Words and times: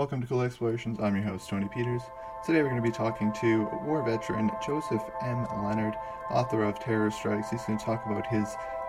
Welcome 0.00 0.22
to 0.22 0.26
Cool 0.26 0.40
Explorations. 0.40 0.98
I'm 0.98 1.14
your 1.14 1.26
host, 1.26 1.50
Tony 1.50 1.68
Peters. 1.68 2.00
Today 2.42 2.62
we're 2.62 2.70
going 2.70 2.82
to 2.82 2.88
be 2.88 2.90
talking 2.90 3.34
to 3.42 3.68
war 3.84 4.02
veteran 4.02 4.50
Joseph 4.66 5.02
M. 5.20 5.46
Lenard, 5.62 5.94
author 6.30 6.64
of 6.64 6.80
Terror 6.80 7.10
Strikes. 7.10 7.50
He's 7.50 7.62
going 7.64 7.78
to 7.78 7.84
talk 7.84 8.06
about 8.06 8.26
his 8.26 8.48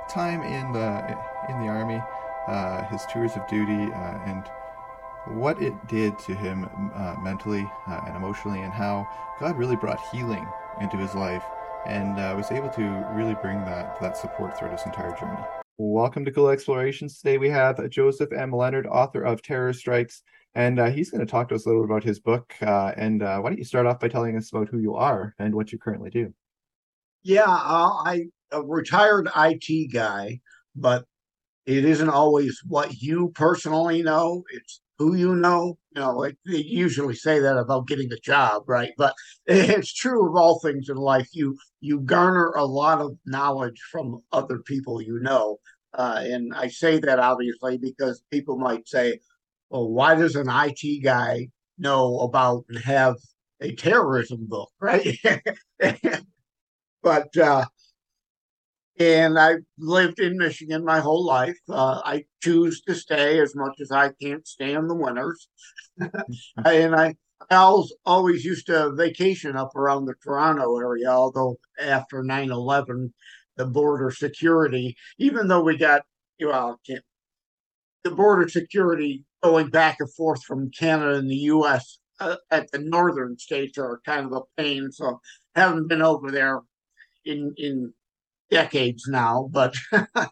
time 0.10 0.42
in 0.42 0.72
the 0.72 1.18
in 1.50 1.60
the 1.60 1.68
army, 1.68 2.02
uh, 2.48 2.86
his 2.86 3.06
tours 3.12 3.34
of 3.36 3.46
duty, 3.50 3.92
uh, 3.92 4.20
and 4.26 4.50
what 5.38 5.62
it 5.62 5.74
did 5.90 6.18
to 6.20 6.34
him 6.34 6.64
uh, 6.96 7.18
mentally 7.22 7.70
uh, 7.90 8.00
and 8.08 8.16
emotionally, 8.16 8.62
and 8.62 8.72
how 8.72 9.06
God 9.38 9.58
really 9.58 9.76
brought 9.76 10.00
healing 10.14 10.48
into 10.80 10.96
his 10.96 11.14
life, 11.14 11.44
and 11.86 12.18
uh, 12.20 12.34
was 12.38 12.52
able 12.52 12.70
to 12.70 13.06
really 13.12 13.36
bring 13.42 13.58
that 13.66 14.00
that 14.00 14.16
support 14.16 14.58
throughout 14.58 14.72
his 14.72 14.86
entire 14.86 15.14
journey. 15.20 15.61
Welcome 15.84 16.26
to 16.26 16.32
Cool 16.32 16.50
Explorations. 16.50 17.18
Today 17.18 17.40
we 17.40 17.50
have 17.50 17.90
Joseph 17.90 18.32
M. 18.32 18.52
Lenard, 18.52 18.86
author 18.86 19.24
of 19.24 19.42
Terror 19.42 19.74
Strikes, 19.74 20.22
and 20.54 20.80
uh, 20.80 20.92
he's 20.92 21.10
going 21.10 21.26
to 21.26 21.30
talk 21.30 21.50
to 21.50 21.56
us 21.56 21.66
a 21.66 21.70
little 21.70 21.82
bit 21.82 21.90
about 21.92 22.04
his 22.04 22.20
book. 22.20 22.54
Uh, 22.62 22.92
and 22.98 23.24
uh, 23.24 23.40
why 23.40 23.50
don't 23.50 23.58
you 23.58 23.64
start 23.64 23.88
off 23.88 24.00
by 24.00 24.08
telling 24.08 24.38
us 24.38 24.52
about 24.52 24.70
who 24.70 24.78
you 24.78 24.94
are 24.94 25.34
and 25.40 25.56
what 25.56 25.72
you 25.72 25.80
currently 25.80 26.12
do? 26.12 26.32
Yeah, 27.24 27.48
I 27.48 28.26
a 28.52 28.62
retired 28.62 29.28
IT 29.36 29.92
guy, 29.92 30.42
but 30.76 31.06
it 31.66 31.84
isn't 31.84 32.10
always 32.10 32.62
what 32.68 33.02
you 33.02 33.32
personally 33.34 34.04
know. 34.04 34.44
It's 34.54 34.82
who 35.00 35.16
you 35.16 35.36
know. 35.36 35.80
You 35.96 36.02
know, 36.02 36.16
like 36.16 36.38
they 36.46 36.58
usually 36.58 37.16
say 37.16 37.40
that 37.40 37.58
about 37.58 37.88
getting 37.88 38.14
a 38.14 38.20
job, 38.20 38.64
right? 38.68 38.92
But 39.00 39.16
it's 39.48 39.94
true 39.94 40.30
of 40.30 40.36
all 40.36 40.60
things 40.60 40.90
in 40.90 40.98
life. 40.98 41.30
You 41.34 41.58
you 41.80 42.02
garner 42.02 42.52
a 42.52 42.66
lot 42.66 43.02
of 43.02 43.18
knowledge 43.26 43.82
from 43.92 44.22
other 44.32 44.60
people 44.60 45.02
you 45.02 45.20
know. 45.20 45.58
Uh, 45.94 46.22
and 46.24 46.54
I 46.54 46.68
say 46.68 47.00
that 47.00 47.20
obviously 47.20 47.78
because 47.78 48.24
people 48.32 48.58
might 48.58 48.88
say, 48.88 49.20
well, 49.70 49.90
why 49.90 50.16
does 50.16 50.36
an 50.36 50.48
IT 50.50 51.04
guy 51.04 51.50
know 51.78 52.20
about 52.20 52.66
and 52.70 52.80
have 52.80 53.16
a 53.60 53.76
terrorism 53.76 54.46
book, 54.48 54.70
right? 54.80 55.18
but 57.04 57.38
uh, 57.38 57.66
and 59.00 59.40
I've 59.40 59.64
lived 59.78 60.20
in 60.20 60.38
Michigan 60.38 60.86
my 60.86 61.00
whole 61.00 61.26
life. 61.26 61.58
Uh, 61.70 62.02
I 62.04 62.26
choose 62.42 62.82
to 62.82 62.96
stay 62.96 63.40
as 63.40 63.56
much 63.56 63.80
as 63.82 63.92
I 63.92 64.12
can't 64.22 64.48
stand 64.48 64.90
the 64.90 64.96
winters, 64.96 65.48
and 66.66 66.96
I. 66.96 67.16
I 67.50 67.56
always, 67.56 67.92
always 68.06 68.46
used 68.46 68.68
to 68.68 68.94
vacation 68.94 69.58
up 69.58 69.76
around 69.76 70.06
the 70.06 70.14
Toronto 70.24 70.78
area, 70.78 71.08
although 71.08 71.58
after 71.82 72.22
9 72.22 72.52
11, 72.52 73.12
the 73.62 73.68
border 73.68 74.10
security, 74.10 74.96
even 75.20 75.48
though 75.48 75.62
we 75.62 75.78
got, 75.78 76.02
well, 76.44 76.80
the 78.04 78.12
border 78.12 78.50
security 78.50 79.24
going 79.44 79.70
back 79.70 79.98
and 80.00 80.12
forth 80.16 80.44
from 80.44 80.72
Canada 80.72 81.20
and 81.20 81.30
the 81.30 81.44
U.S. 81.56 82.00
Uh, 82.20 82.38
at 82.50 82.72
the 82.72 82.80
northern 82.80 83.38
states 83.38 83.78
are 83.78 84.02
kind 84.04 84.26
of 84.26 84.34
a 84.34 84.62
pain. 84.62 84.92
So 84.92 85.20
haven't 85.56 85.88
been 85.90 86.02
over 86.02 86.32
there 86.32 86.62
in 87.24 87.54
in 87.58 87.94
decades 88.50 89.04
now, 89.08 89.48
but 89.52 89.76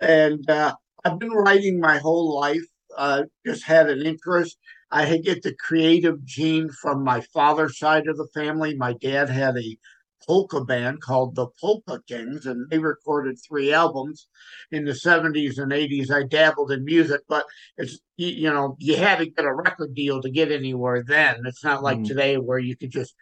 and 0.00 0.48
uh, 0.48 0.74
I've 1.04 1.18
been 1.18 1.32
writing 1.32 1.80
my 1.80 1.98
whole 1.98 2.34
life. 2.34 2.64
Uh, 2.96 3.24
just 3.46 3.64
had 3.64 3.90
an 3.90 4.04
interest. 4.06 4.56
I 4.90 5.18
get 5.18 5.42
the 5.42 5.54
creative 5.54 6.24
gene 6.24 6.70
from 6.82 7.04
my 7.04 7.20
father's 7.32 7.78
side 7.78 8.08
of 8.08 8.16
the 8.16 8.26
family. 8.34 8.74
My 8.74 8.94
dad 8.94 9.28
had 9.28 9.56
a 9.56 9.78
polka 10.26 10.64
band 10.64 11.00
called 11.00 11.34
the 11.34 11.46
Polka 11.60 12.00
Kings, 12.06 12.46
and 12.46 12.68
they 12.70 12.78
recorded 12.78 13.38
three 13.38 13.72
albums 13.72 14.28
in 14.70 14.84
the 14.84 14.92
70s 14.92 15.58
and 15.58 15.72
80s. 15.72 16.10
I 16.10 16.24
dabbled 16.24 16.72
in 16.72 16.84
music, 16.84 17.22
but 17.28 17.46
it's 17.76 17.98
you 18.16 18.50
know 18.50 18.76
you 18.78 18.96
had 18.96 19.18
to 19.18 19.26
get 19.26 19.44
a 19.44 19.54
record 19.54 19.94
deal 19.94 20.20
to 20.22 20.30
get 20.30 20.52
anywhere 20.52 21.02
then. 21.02 21.42
It's 21.44 21.64
not 21.64 21.82
like 21.82 21.98
mm. 21.98 22.06
today 22.06 22.36
where 22.36 22.58
you 22.58 22.76
could 22.76 22.90
just 22.90 23.14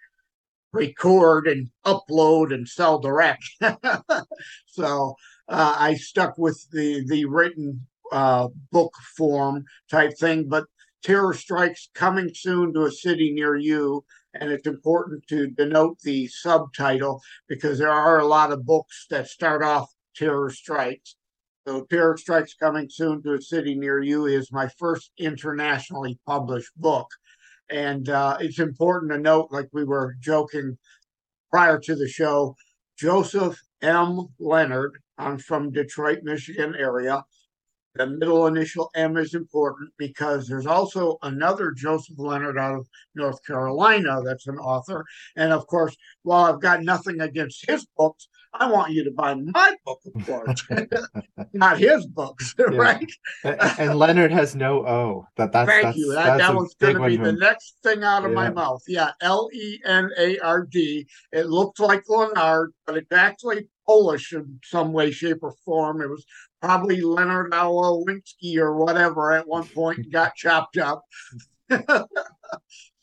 record 0.73 1.47
and 1.47 1.71
upload 1.87 2.53
and 2.53 2.69
sell 2.69 2.99
direct. 2.99 3.45
so 4.67 5.15
uh, 5.49 5.77
I 5.79 5.95
stuck 5.95 6.37
with 6.39 6.67
the 6.73 7.05
the 7.07 7.25
written 7.25 7.87
uh, 8.13 8.49
book 8.73 8.95
form 9.17 9.65
type 9.91 10.19
thing, 10.19 10.49
but 10.49 10.65
Terror 11.03 11.35
Strikes 11.35 11.89
coming 11.95 12.31
soon 12.35 12.73
to 12.75 12.85
a 12.85 12.91
city 12.91 13.33
near 13.33 13.57
you 13.57 14.05
and 14.35 14.51
it's 14.51 14.67
important 14.67 15.27
to 15.29 15.49
denote 15.49 15.99
the 16.01 16.29
subtitle 16.29 17.21
because 17.49 17.79
there 17.79 17.91
are 17.91 18.19
a 18.19 18.27
lot 18.27 18.53
of 18.53 18.67
books 18.67 19.07
that 19.11 19.29
start 19.29 19.63
off 19.63 19.91
terror 20.15 20.51
strikes. 20.51 21.17
So, 21.67 21.85
Terror 21.85 22.17
Strikes 22.17 22.55
Coming 22.55 22.89
Soon 22.91 23.23
to 23.23 23.35
a 23.35 23.43
City 23.43 23.75
Near 23.75 24.01
You 24.01 24.25
is 24.25 24.51
my 24.51 24.69
first 24.79 25.11
internationally 25.19 26.19
published 26.27 26.73
book. 26.77 27.09
And 27.71 28.09
uh, 28.09 28.39
it's 28.41 28.59
important 28.59 29.13
to 29.13 29.19
note, 29.19 29.49
like 29.51 29.69
we 29.73 29.85
were 29.85 30.17
joking 30.19 30.79
prior 31.51 31.79
to 31.81 31.95
the 31.95 32.09
show, 32.09 32.57
Joseph 32.99 33.61
M. 33.83 34.29
Lenard, 34.39 34.93
I'm 35.19 35.37
from 35.39 35.71
Detroit, 35.71 36.21
Michigan 36.23 36.75
area. 36.75 37.23
The 37.99 38.07
middle 38.07 38.47
initial 38.47 38.91
M 38.95 39.17
is 39.17 39.35
important 39.35 39.93
because 39.99 40.47
there's 40.47 40.67
also 40.67 41.19
another 41.23 41.73
Joseph 41.73 42.17
Leonard 42.17 42.57
out 42.57 42.77
of 42.77 42.89
North 43.17 43.45
Carolina 43.45 44.23
that's 44.25 44.47
an 44.47 44.59
author. 44.59 45.05
And 45.37 45.53
of 45.53 45.67
course, 45.67 45.97
while 46.23 46.45
I've 46.45 46.61
got 46.61 46.83
nothing 46.83 47.21
against 47.21 47.69
his 47.69 47.87
books, 47.97 48.29
I 48.55 48.71
want 48.71 48.93
you 48.93 49.05
to 49.05 49.11
buy 49.11 49.35
my 49.35 49.75
book, 49.85 50.01
of 50.15 50.27
course, 50.27 50.67
not 51.53 51.79
his 51.79 52.07
books, 52.07 52.55
right? 52.69 53.11
and, 53.45 53.61
and, 53.79 53.99
Lenard 53.99 54.33
has 54.33 54.55
no 54.55 54.87
O. 54.87 55.27
That 55.37 55.53
that's 55.53 55.69
thank 55.69 55.83
that's, 55.83 55.97
you. 55.97 56.15
That, 56.15 56.39
that 56.39 56.55
was 56.55 56.75
going 56.81 56.97
to 56.97 57.07
be 57.07 57.17
the 57.17 57.33
next 57.33 57.77
thing 57.83 58.03
out 58.03 58.25
of 58.25 58.31
yeah. 58.31 58.37
my 58.37 58.51
mouth. 58.51 58.83
Yeah, 58.89 59.11
L 59.21 59.51
E 59.53 59.81
N 59.85 60.11
A 60.19 60.39
R 60.39 60.65
D. 60.65 61.07
It 61.33 61.47
looks 61.47 61.79
like 61.79 62.05
Leonard, 62.09 62.73
but 62.87 62.97
it's 62.97 63.13
actually 63.13 63.69
Polish 63.87 64.33
in 64.33 64.61
some 64.65 64.93
way, 64.93 65.11
shape, 65.11 65.43
or 65.43 65.55
form. 65.65 66.01
It 66.01 66.09
was 66.09 66.25
probably 66.61 67.01
Leonard 67.01 67.53
Alowinski 67.53 68.57
or 68.57 68.77
whatever 68.77 69.33
at 69.33 69.47
one 69.47 69.67
point 69.67 69.99
and 69.99 70.13
got 70.13 70.35
chopped 70.35 70.79
up. 70.79 71.05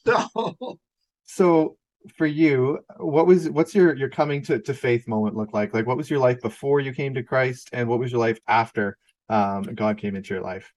so, 0.06 0.78
so 1.26 1.78
for 2.18 2.26
you, 2.26 2.80
what 2.98 3.28
was 3.28 3.50
what's 3.50 3.74
your 3.74 3.96
your 3.96 4.10
coming 4.10 4.42
to, 4.44 4.60
to 4.60 4.74
faith 4.74 5.08
moment 5.08 5.36
look 5.36 5.54
like? 5.54 5.74
Like, 5.74 5.88
what 5.88 5.98
was 5.98 6.10
your 6.10 6.20
life 6.20 6.42
before 6.42 6.80
you 6.80 6.94
came 6.94 7.14
to 7.14 7.24
Christ, 7.24 7.70
and 7.74 7.88
what 7.88 8.00
was 8.00 8.12
your 8.12 8.20
life 8.20 8.40
after 8.48 8.98
um, 9.30 9.64
God 9.64 9.98
came 9.98 10.16
into 10.16 10.34
your 10.34 10.44
life? 10.44 10.72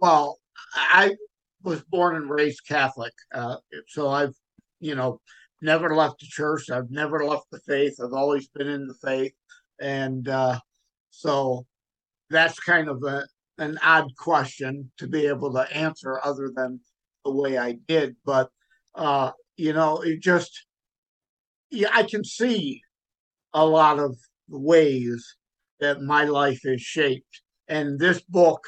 Well, 0.00 0.38
I 0.74 1.14
was 1.62 1.82
born 1.82 2.16
and 2.16 2.30
raised 2.30 2.66
Catholic, 2.66 3.12
uh, 3.32 3.56
so 3.88 4.08
I've 4.08 4.34
you 4.80 4.94
know 4.94 5.20
never 5.62 5.94
left 5.94 6.20
the 6.20 6.26
church. 6.26 6.70
I've 6.70 6.90
never 6.90 7.24
left 7.24 7.46
the 7.50 7.60
faith. 7.60 7.98
I've 8.02 8.12
always 8.12 8.48
been 8.48 8.68
in 8.68 8.86
the 8.86 8.94
faith, 8.94 9.34
and 9.80 10.28
uh, 10.28 10.58
so 11.10 11.66
that's 12.30 12.58
kind 12.58 12.88
of 12.88 13.02
a, 13.02 13.26
an 13.58 13.78
odd 13.82 14.14
question 14.16 14.90
to 14.98 15.06
be 15.06 15.26
able 15.26 15.52
to 15.52 15.76
answer 15.76 16.20
other 16.22 16.50
than 16.54 16.80
the 17.24 17.32
way 17.32 17.58
I 17.58 17.78
did. 17.88 18.16
But, 18.24 18.50
uh, 18.94 19.32
you 19.56 19.72
know, 19.72 20.00
it 20.02 20.20
just, 20.20 20.66
yeah, 21.70 21.90
I 21.92 22.02
can 22.02 22.24
see 22.24 22.82
a 23.52 23.64
lot 23.64 23.98
of 23.98 24.16
ways 24.48 25.36
that 25.80 26.02
my 26.02 26.24
life 26.24 26.60
is 26.64 26.80
shaped. 26.80 27.42
And 27.68 27.98
this 27.98 28.20
book 28.20 28.62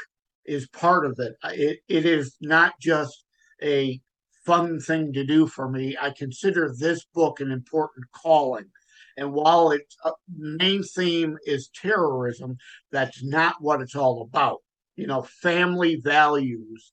is 0.45 0.69
part 0.69 1.07
of 1.07 1.19
it. 1.19 1.35
It, 1.45 1.79
it 1.89 2.07
is 2.07 2.37
not 2.41 2.73
just 2.81 3.25
a 3.63 4.01
fun 4.45 4.81
thing 4.81 5.13
to 5.13 5.25
do 5.25 5.47
for 5.47 5.71
me. 5.71 5.97
I 6.01 6.11
consider 6.11 6.75
this 6.77 7.05
book 7.15 7.41
an 7.41 7.53
important 7.53 8.07
calling. 8.13 8.71
And 9.19 9.33
while 9.33 9.73
its 9.73 9.97
uh, 10.05 10.13
main 10.37 10.85
theme 10.85 11.37
is 11.45 11.71
terrorism, 11.75 12.57
that's 12.93 13.23
not 13.25 13.57
what 13.61 13.81
it's 13.81 13.97
all 13.97 14.23
about. 14.23 14.59
You 14.95 15.09
know, 15.09 15.23
family 15.23 15.97
values, 15.97 16.93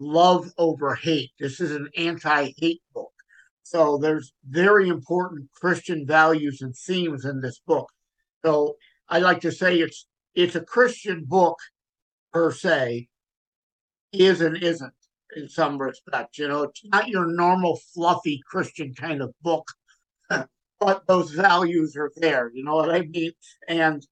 love 0.00 0.50
over 0.56 0.94
hate. 0.94 1.32
This 1.38 1.60
is 1.60 1.72
an 1.72 1.88
anti 1.96 2.52
hate 2.56 2.80
book. 2.94 3.12
So 3.62 3.98
there's 3.98 4.32
very 4.48 4.88
important 4.88 5.50
Christian 5.52 6.06
values 6.06 6.62
and 6.62 6.74
themes 6.74 7.26
in 7.26 7.42
this 7.42 7.60
book. 7.66 7.90
So 8.44 8.76
I 9.10 9.18
like 9.18 9.40
to 9.40 9.52
say 9.52 9.78
it's 9.78 10.06
it's 10.34 10.54
a 10.54 10.62
Christian 10.62 11.24
book 11.26 11.58
per 12.32 12.52
se, 12.52 13.08
is 14.12 14.40
and 14.40 14.56
isn't 14.56 14.94
in 15.36 15.48
some 15.50 15.76
respects. 15.76 16.38
You 16.38 16.48
know, 16.48 16.62
it's 16.62 16.82
not 16.86 17.08
your 17.08 17.26
normal 17.26 17.78
fluffy 17.92 18.40
Christian 18.48 18.94
kind 18.94 19.20
of 19.20 19.34
book 19.42 19.66
but 20.80 21.06
those 21.06 21.30
values 21.30 21.96
are 21.96 22.12
there. 22.16 22.50
You 22.54 22.64
know 22.64 22.76
what 22.76 22.94
I 22.94 23.02
mean? 23.02 23.32
And 23.68 24.06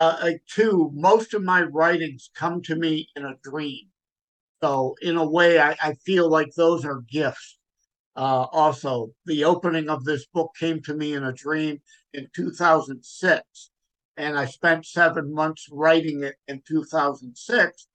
uh, 0.00 0.32
two, 0.46 0.90
most 0.94 1.34
of 1.34 1.42
my 1.42 1.62
writings 1.62 2.30
come 2.34 2.62
to 2.62 2.76
me 2.76 3.08
in 3.16 3.24
a 3.24 3.36
dream. 3.42 3.86
So 4.62 4.94
in 5.00 5.16
a 5.16 5.28
way, 5.28 5.58
I, 5.58 5.76
I 5.82 5.94
feel 6.04 6.28
like 6.28 6.54
those 6.54 6.84
are 6.84 7.02
gifts. 7.10 7.58
Uh, 8.16 8.46
also, 8.52 9.12
the 9.24 9.44
opening 9.44 9.88
of 9.88 10.04
this 10.04 10.26
book 10.26 10.52
came 10.58 10.82
to 10.82 10.94
me 10.94 11.14
in 11.14 11.24
a 11.24 11.32
dream 11.32 11.80
in 12.12 12.28
2006, 12.34 13.70
and 14.16 14.38
I 14.38 14.46
spent 14.46 14.84
seven 14.84 15.32
months 15.32 15.68
writing 15.70 16.24
it 16.24 16.34
in 16.48 16.60
2006. 16.66 17.86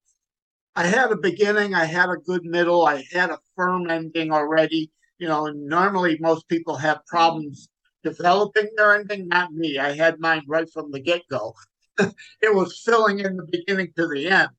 I 0.75 0.87
had 0.87 1.11
a 1.11 1.17
beginning, 1.17 1.73
I 1.75 1.85
had 1.85 2.09
a 2.09 2.17
good 2.17 2.43
middle, 2.43 2.85
I 2.85 3.03
had 3.11 3.29
a 3.29 3.39
firm 3.55 3.89
ending 3.89 4.31
already. 4.31 4.91
You 5.19 5.27
know, 5.27 5.45
normally 5.47 6.17
most 6.19 6.47
people 6.49 6.75
have 6.77 7.05
problems 7.05 7.69
developing 8.05 8.69
their 8.77 8.95
ending, 8.95 9.27
not 9.27 9.51
me. 9.51 9.79
I 9.79 9.93
had 9.93 10.19
mine 10.19 10.43
right 10.47 10.71
from 10.71 10.91
the 10.91 10.99
get 11.01 11.27
go. 11.29 11.55
it 11.99 12.53
was 12.53 12.79
filling 12.85 13.19
in 13.19 13.35
the 13.35 13.47
beginning 13.51 13.91
to 13.97 14.07
the 14.07 14.29
end, 14.29 14.49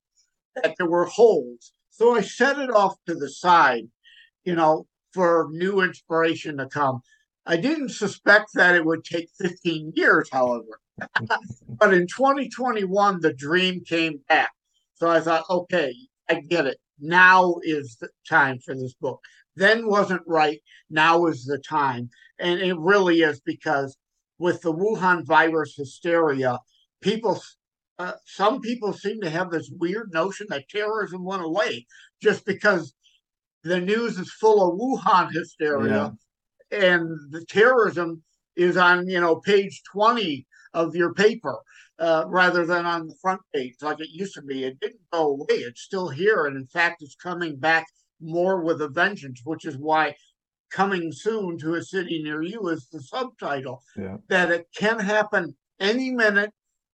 that 0.56 0.74
there 0.76 0.90
were 0.90 1.06
holes. 1.06 1.72
So 1.90 2.16
I 2.16 2.20
set 2.20 2.58
it 2.58 2.70
off 2.70 2.96
to 3.06 3.14
the 3.14 3.30
side, 3.30 3.88
you 4.44 4.54
know, 4.54 4.86
for 5.14 5.48
new 5.52 5.80
inspiration 5.80 6.58
to 6.58 6.66
come. 6.66 7.00
I 7.46 7.56
didn't 7.56 7.90
suspect 7.90 8.50
that 8.54 8.74
it 8.74 8.84
would 8.84 9.04
take 9.04 9.28
15 9.40 9.92
years, 9.94 10.28
however. 10.30 10.80
but 11.78 11.94
in 11.94 12.06
2021, 12.08 13.20
the 13.20 13.32
dream 13.32 13.82
came 13.84 14.20
back. 14.28 14.50
So 14.96 15.08
I 15.08 15.20
thought, 15.20 15.44
okay, 15.48 15.94
I 16.28 16.40
get 16.40 16.66
it. 16.66 16.78
Now 16.98 17.56
is 17.62 17.96
the 18.00 18.08
time 18.28 18.58
for 18.58 18.74
this 18.74 18.94
book. 18.94 19.20
Then 19.54 19.86
wasn't 19.86 20.22
right. 20.26 20.60
Now 20.90 21.26
is 21.26 21.44
the 21.44 21.58
time. 21.58 22.10
And 22.38 22.60
it 22.60 22.76
really 22.78 23.20
is 23.20 23.40
because 23.40 23.96
with 24.38 24.60
the 24.62 24.72
Wuhan 24.72 25.24
virus 25.24 25.74
hysteria, 25.76 26.58
people, 27.00 27.40
uh, 27.98 28.12
some 28.24 28.60
people 28.60 28.92
seem 28.92 29.20
to 29.22 29.30
have 29.30 29.50
this 29.50 29.70
weird 29.78 30.12
notion 30.12 30.46
that 30.50 30.68
terrorism 30.68 31.24
went 31.24 31.42
away 31.42 31.86
just 32.22 32.44
because 32.44 32.94
the 33.62 33.80
news 33.80 34.18
is 34.18 34.32
full 34.32 34.62
of 34.62 34.78
Wuhan 34.78 35.32
hysteria 35.32 36.14
yeah. 36.70 36.78
and 36.78 37.08
the 37.30 37.44
terrorism 37.46 38.22
is 38.54 38.76
on, 38.76 39.08
you 39.08 39.20
know, 39.20 39.36
page 39.36 39.82
20 39.92 40.46
of 40.74 40.94
your 40.94 41.14
paper 41.14 41.58
uh, 41.98 42.24
rather 42.26 42.66
than 42.66 42.84
on 42.84 43.08
the 43.08 43.16
front 43.20 43.40
page 43.54 43.74
like 43.82 44.00
it 44.00 44.10
used 44.10 44.34
to 44.34 44.42
be. 44.42 44.64
It 44.64 44.78
didn't 44.80 45.00
go 45.10 45.28
away. 45.28 45.46
It's 45.60 45.82
still 45.82 46.08
here. 46.08 46.46
And 46.46 46.56
in 46.56 46.66
fact, 46.66 47.02
it's 47.02 47.16
coming 47.16 47.56
back 47.56 47.86
more 48.20 48.62
with 48.62 48.80
a 48.82 48.88
vengeance, 48.88 49.40
which 49.44 49.64
is 49.64 49.76
why 49.76 50.14
coming 50.70 51.12
soon 51.12 51.58
to 51.58 51.74
a 51.74 51.82
city 51.82 52.22
near 52.22 52.42
you 52.42 52.68
is 52.68 52.88
the 52.88 53.00
subtitle. 53.00 53.82
Yeah. 53.96 54.16
That 54.28 54.50
it 54.50 54.66
can 54.76 54.98
happen 54.98 55.56
any 55.80 56.10
minute 56.10 56.52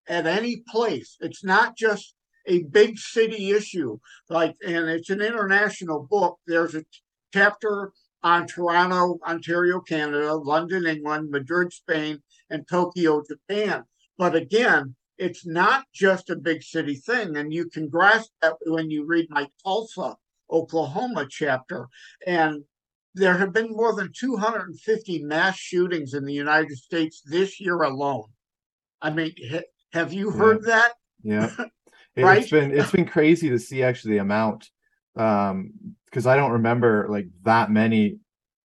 at 0.09 0.27
any 0.27 0.63
place. 0.69 1.17
It's 1.21 1.45
not 1.45 1.77
just 1.77 2.15
a 2.47 2.65
big 2.65 2.99
city 2.99 3.51
issue. 3.51 3.99
Like, 4.29 4.57
and 4.67 4.89
it's 4.89 5.11
an 5.11 5.21
international 5.21 6.07
book. 6.11 6.39
There's 6.47 6.75
a 6.75 6.85
chapter 7.33 7.93
on 8.23 8.47
Toronto, 8.47 9.19
Ontario, 9.27 9.81
Canada, 9.81 10.35
London, 10.35 10.87
England, 10.87 11.31
Madrid, 11.31 11.73
Spain, 11.73 12.23
and 12.51 12.67
Tokyo, 12.69 13.23
Japan. 13.29 13.85
But 14.19 14.35
again, 14.35 14.95
it's 15.19 15.47
not 15.47 15.85
just 15.95 16.31
a 16.31 16.37
big 16.37 16.63
city 16.63 16.95
thing. 16.95 17.37
And 17.37 17.53
you 17.53 17.69
can 17.69 17.89
grasp 17.89 18.31
that 18.41 18.57
when 18.67 18.91
you 18.91 19.05
read 19.05 19.27
my 19.31 19.49
Tulsa, 19.65 20.17
Oklahoma 20.51 21.27
chapter. 21.29 21.89
And 22.27 22.65
there 23.15 23.37
have 23.37 23.53
been 23.53 23.71
more 23.71 23.95
than 23.95 24.11
250 24.13 25.23
mass 25.25 25.57
shootings 25.57 26.15
in 26.15 26.25
the 26.25 26.33
United 26.33 26.77
States 26.77 27.23
this 27.25 27.61
year 27.61 27.83
alone. 27.83 28.25
I 29.01 29.11
mean, 29.11 29.35
have 29.93 30.13
you 30.13 30.31
heard 30.31 30.61
yeah. 30.67 30.75
that? 30.75 30.93
Yeah. 31.23 31.51
right? 32.17 32.43
It's 32.43 32.51
been 32.51 32.71
it's 32.71 32.91
been 32.91 33.07
crazy 33.07 33.51
to 33.51 33.59
see 33.59 33.83
actually 33.83 34.15
the 34.15 34.21
amount 34.21 34.71
um 35.17 35.73
because 36.07 36.27
I 36.27 36.37
don't 36.37 36.53
remember 36.53 37.07
like 37.11 37.27
that 37.45 37.71
many 37.71 38.19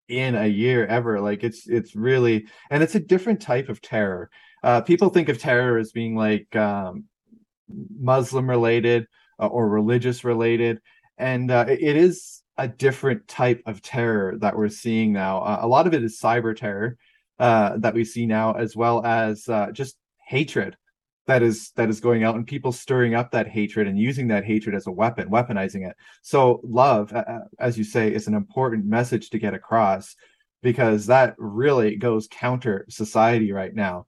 in 0.09 0.35
a 0.35 0.47
year 0.47 0.87
ever 0.87 1.21
like 1.21 1.43
it's 1.43 1.67
it's 1.67 1.97
really 1.97 2.47
and 2.71 2.83
it's 2.83 2.95
a 2.95 3.01
different 3.01 3.41
type 3.41 3.71
of 3.71 3.81
terror 3.81 4.29
uh 4.63 4.83
people 4.83 5.09
think 5.09 5.31
of 5.31 5.39
terror 5.39 5.79
as 5.79 5.93
being 5.93 6.15
like 6.15 6.55
um 6.55 7.05
muslim 7.99 8.49
related 8.49 9.07
uh, 9.41 9.47
or 9.47 9.67
religious 9.67 10.23
related 10.23 10.79
and 11.17 11.51
uh, 11.51 11.65
it 11.67 11.97
is 11.97 12.43
a 12.57 12.69
different 12.69 13.27
type 13.27 13.63
of 13.67 13.83
terror 13.83 14.37
that 14.39 14.57
we're 14.57 14.69
seeing 14.69 15.13
now. 15.13 15.41
Uh, 15.41 15.59
a 15.63 15.67
lot 15.67 15.87
of 15.87 15.95
it 15.95 16.05
is 16.05 16.21
cyber 16.21 16.57
terror 16.57 16.97
uh 17.41 17.77
that 17.79 17.95
we 17.95 18.05
see 18.05 18.27
now 18.27 18.53
as 18.53 18.77
well 18.77 19.05
as 19.05 19.49
uh 19.49 19.69
just 19.73 19.97
hatred 20.29 20.77
that 21.27 21.43
is 21.43 21.73
that 21.77 21.89
is 21.89 22.01
going 22.01 22.23
out 22.23 22.35
and 22.35 22.47
people 22.47 22.71
stirring 22.73 23.15
up 23.15 23.31
that 23.31 23.49
hatred 23.49 23.87
and 23.87 23.99
using 23.99 24.29
that 24.29 24.45
hatred 24.45 24.75
as 24.75 24.87
a 24.87 24.93
weapon 24.93 25.29
weaponizing 25.31 25.89
it. 25.89 25.97
So 26.23 26.61
love 26.63 27.13
as 27.59 27.79
you 27.79 27.85
say 27.85 28.13
is 28.13 28.27
an 28.27 28.35
important 28.35 28.85
message 28.85 29.31
to 29.31 29.39
get 29.39 29.55
across 29.55 30.15
because 30.63 31.07
that 31.07 31.35
really 31.39 31.97
goes 31.97 32.29
counter 32.31 32.87
society 32.89 33.53
right 33.53 33.75
now 33.75 34.07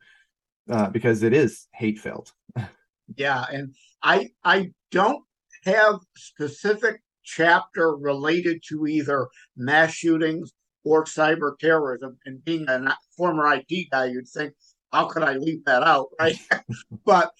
uh, 0.71 0.91
because 0.91 1.23
it 1.23 1.33
is 1.33 1.69
hate 1.73 1.99
filled 1.99 2.33
yeah 3.17 3.45
and 3.53 3.75
i 4.03 4.31
i 4.43 4.73
don't 4.91 5.23
have 5.65 6.01
specific 6.17 7.03
chapter 7.27 7.95
related 7.95 8.63
to 8.69 8.87
either 8.87 9.29
mass 9.57 9.93
shootings 9.93 10.53
or 10.85 11.05
cyber 11.05 11.59
terrorism 11.59 12.17
and 12.25 12.45
being 12.45 12.69
a 12.69 12.97
former 13.17 13.47
it 13.47 13.91
guy 13.91 14.07
you'd 14.07 14.29
think 14.29 14.55
how 14.93 15.07
could 15.07 15.23
I 15.23 15.35
leave 15.35 15.65
that 15.67 15.83
out, 15.83 16.09
right? 16.19 16.39
but 17.05 17.33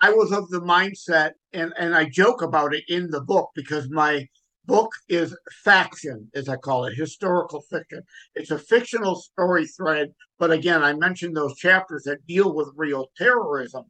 I 0.00 0.10
was 0.10 0.32
of 0.32 0.48
the 0.50 0.60
mindset, 0.60 1.32
and 1.52 1.72
and 1.78 1.94
I 1.94 2.06
joke 2.06 2.42
about 2.42 2.74
it 2.74 2.84
in 2.88 3.10
the 3.10 3.20
book 3.20 3.50
because 3.54 3.90
my 3.90 4.26
book 4.66 4.90
is 5.08 5.36
faction, 5.64 6.30
as 6.34 6.48
I 6.48 6.56
call 6.56 6.86
it, 6.86 6.94
historical 6.94 7.60
fiction. 7.70 8.02
It's 8.34 8.50
a 8.50 8.58
fictional 8.58 9.16
story 9.16 9.66
thread, 9.66 10.14
but 10.38 10.50
again, 10.50 10.82
I 10.82 10.94
mentioned 10.94 11.36
those 11.36 11.56
chapters 11.56 12.04
that 12.04 12.26
deal 12.26 12.54
with 12.54 12.72
real 12.76 13.10
terrorism, 13.16 13.84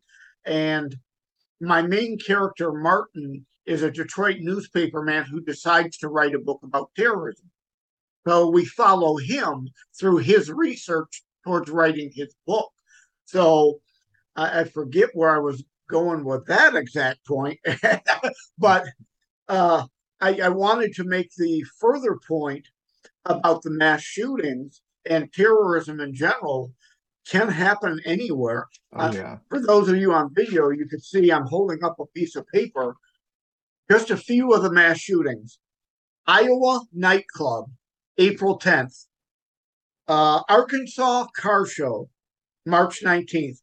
and 0.44 0.96
my 1.60 1.82
main 1.82 2.18
character 2.18 2.72
Martin 2.72 3.46
is 3.66 3.82
a 3.82 3.90
Detroit 3.90 4.38
newspaper 4.40 5.02
man 5.02 5.24
who 5.24 5.40
decides 5.40 5.96
to 5.98 6.08
write 6.08 6.34
a 6.34 6.38
book 6.38 6.60
about 6.62 6.90
terrorism. 6.96 7.50
So 8.26 8.48
we 8.48 8.64
follow 8.64 9.16
him 9.16 9.68
through 9.98 10.18
his 10.18 10.50
research 10.50 11.22
towards 11.44 11.70
writing 11.70 12.10
his 12.14 12.34
book. 12.46 12.70
So 13.26 13.80
I, 14.36 14.60
I 14.60 14.64
forget 14.64 15.10
where 15.14 15.34
I 15.34 15.38
was 15.38 15.64
going 15.90 16.24
with 16.24 16.46
that 16.46 16.74
exact 16.74 17.26
point, 17.26 17.58
but 18.58 18.84
uh, 19.48 19.86
I, 20.20 20.40
I 20.40 20.48
wanted 20.48 20.94
to 20.94 21.04
make 21.04 21.30
the 21.36 21.62
further 21.78 22.18
point 22.26 22.66
about 23.26 23.62
the 23.62 23.70
mass 23.70 24.02
shootings 24.02 24.80
and 25.08 25.32
terrorism 25.32 26.00
in 26.00 26.14
general 26.14 26.72
can 27.26 27.48
happen 27.48 28.00
anywhere. 28.04 28.66
Oh, 28.92 28.98
uh, 28.98 29.38
for 29.48 29.60
those 29.60 29.88
of 29.88 29.96
you 29.96 30.12
on 30.12 30.34
video, 30.34 30.70
you 30.70 30.86
can 30.86 31.00
see 31.00 31.30
I'm 31.30 31.46
holding 31.46 31.82
up 31.82 31.96
a 31.98 32.06
piece 32.06 32.36
of 32.36 32.46
paper. 32.48 32.96
Just 33.90 34.10
a 34.10 34.16
few 34.16 34.52
of 34.52 34.62
the 34.62 34.72
mass 34.72 34.98
shootings. 34.98 35.58
Iowa 36.26 36.80
nightclub, 36.92 37.66
April 38.18 38.58
10th. 38.58 39.06
Uh, 40.08 40.42
Arkansas 40.48 41.26
car 41.36 41.66
show, 41.66 42.08
March 42.64 43.02
19th. 43.02 43.58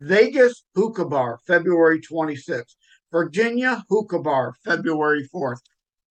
Vegas 0.00 0.64
Hookah 0.74 1.06
Bar, 1.06 1.40
February 1.46 2.00
26th. 2.00 2.74
Virginia 3.10 3.84
Hookah 3.88 4.20
Bar, 4.20 4.54
February 4.64 5.28
4th. 5.34 5.60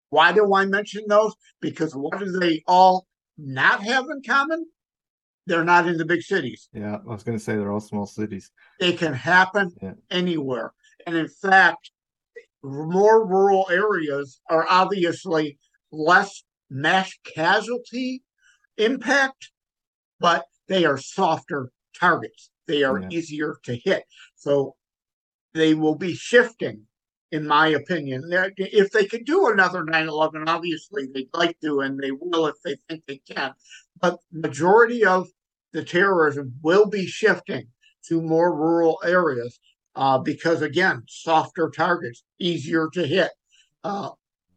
Why 0.10 0.32
do 0.32 0.54
I 0.54 0.66
mention 0.66 1.04
those? 1.08 1.34
Because 1.62 1.94
what 1.96 2.20
do 2.20 2.32
they 2.32 2.64
all 2.68 3.08
not 3.38 3.84
have 3.84 4.06
in 4.10 4.22
common? 4.26 4.66
They're 5.46 5.66
not 5.66 5.88
in 5.88 5.98
the 5.98 6.06
big 6.06 6.22
cities. 6.22 6.70
Yeah, 6.74 6.98
I 6.98 7.12
was 7.12 7.24
going 7.24 7.38
to 7.38 7.44
say 7.44 7.54
they're 7.54 7.72
all 7.72 7.82
small 7.82 8.06
cities. 8.06 8.52
They 8.80 8.94
can 8.94 9.14
happen 9.14 9.74
yeah. 9.82 9.94
anywhere. 10.10 10.74
And 11.06 11.16
in 11.16 11.28
fact, 11.28 11.92
more 12.64 13.28
rural 13.28 13.68
areas 13.70 14.40
are 14.50 14.66
obviously 14.70 15.58
less 15.92 16.44
mass 16.70 17.14
casualty 17.36 18.24
impact, 18.78 19.52
but 20.20 20.46
they 20.68 20.86
are 20.86 20.98
softer 20.98 21.70
targets. 21.98 22.50
They 22.68 22.84
are 22.84 23.02
yeah. 23.02 23.10
easier 23.12 23.58
to 23.64 23.76
hit. 23.76 24.04
So 24.36 24.76
they 25.54 25.74
will 25.74 25.96
be 25.96 26.16
shifting, 26.16 26.84
in 27.32 27.46
my 27.46 27.68
opinion. 27.68 28.24
If 28.58 28.92
they 28.92 29.06
could 29.06 29.26
do 29.26 29.50
another 29.50 29.84
9 29.84 30.08
11, 30.08 30.48
obviously 30.48 31.08
they'd 31.14 31.30
like 31.34 31.60
to, 31.62 31.82
and 31.82 32.00
they 32.00 32.12
will 32.12 32.48
if 32.48 32.56
they 32.64 32.78
think 32.90 33.04
they 33.06 33.22
can. 33.30 33.54
But 34.00 34.20
majority 34.32 35.06
of 35.06 35.28
the 35.74 35.84
terrorism 35.84 36.54
will 36.62 36.88
be 36.88 37.06
shifting 37.06 37.68
to 38.08 38.22
more 38.22 38.56
rural 38.56 39.00
areas 39.04 39.60
uh, 39.96 40.18
because, 40.20 40.62
again, 40.62 41.04
softer 41.08 41.70
targets, 41.70 42.24
easier 42.40 42.90
to 42.94 43.06
hit. 43.06 43.32
Uh, 43.84 44.12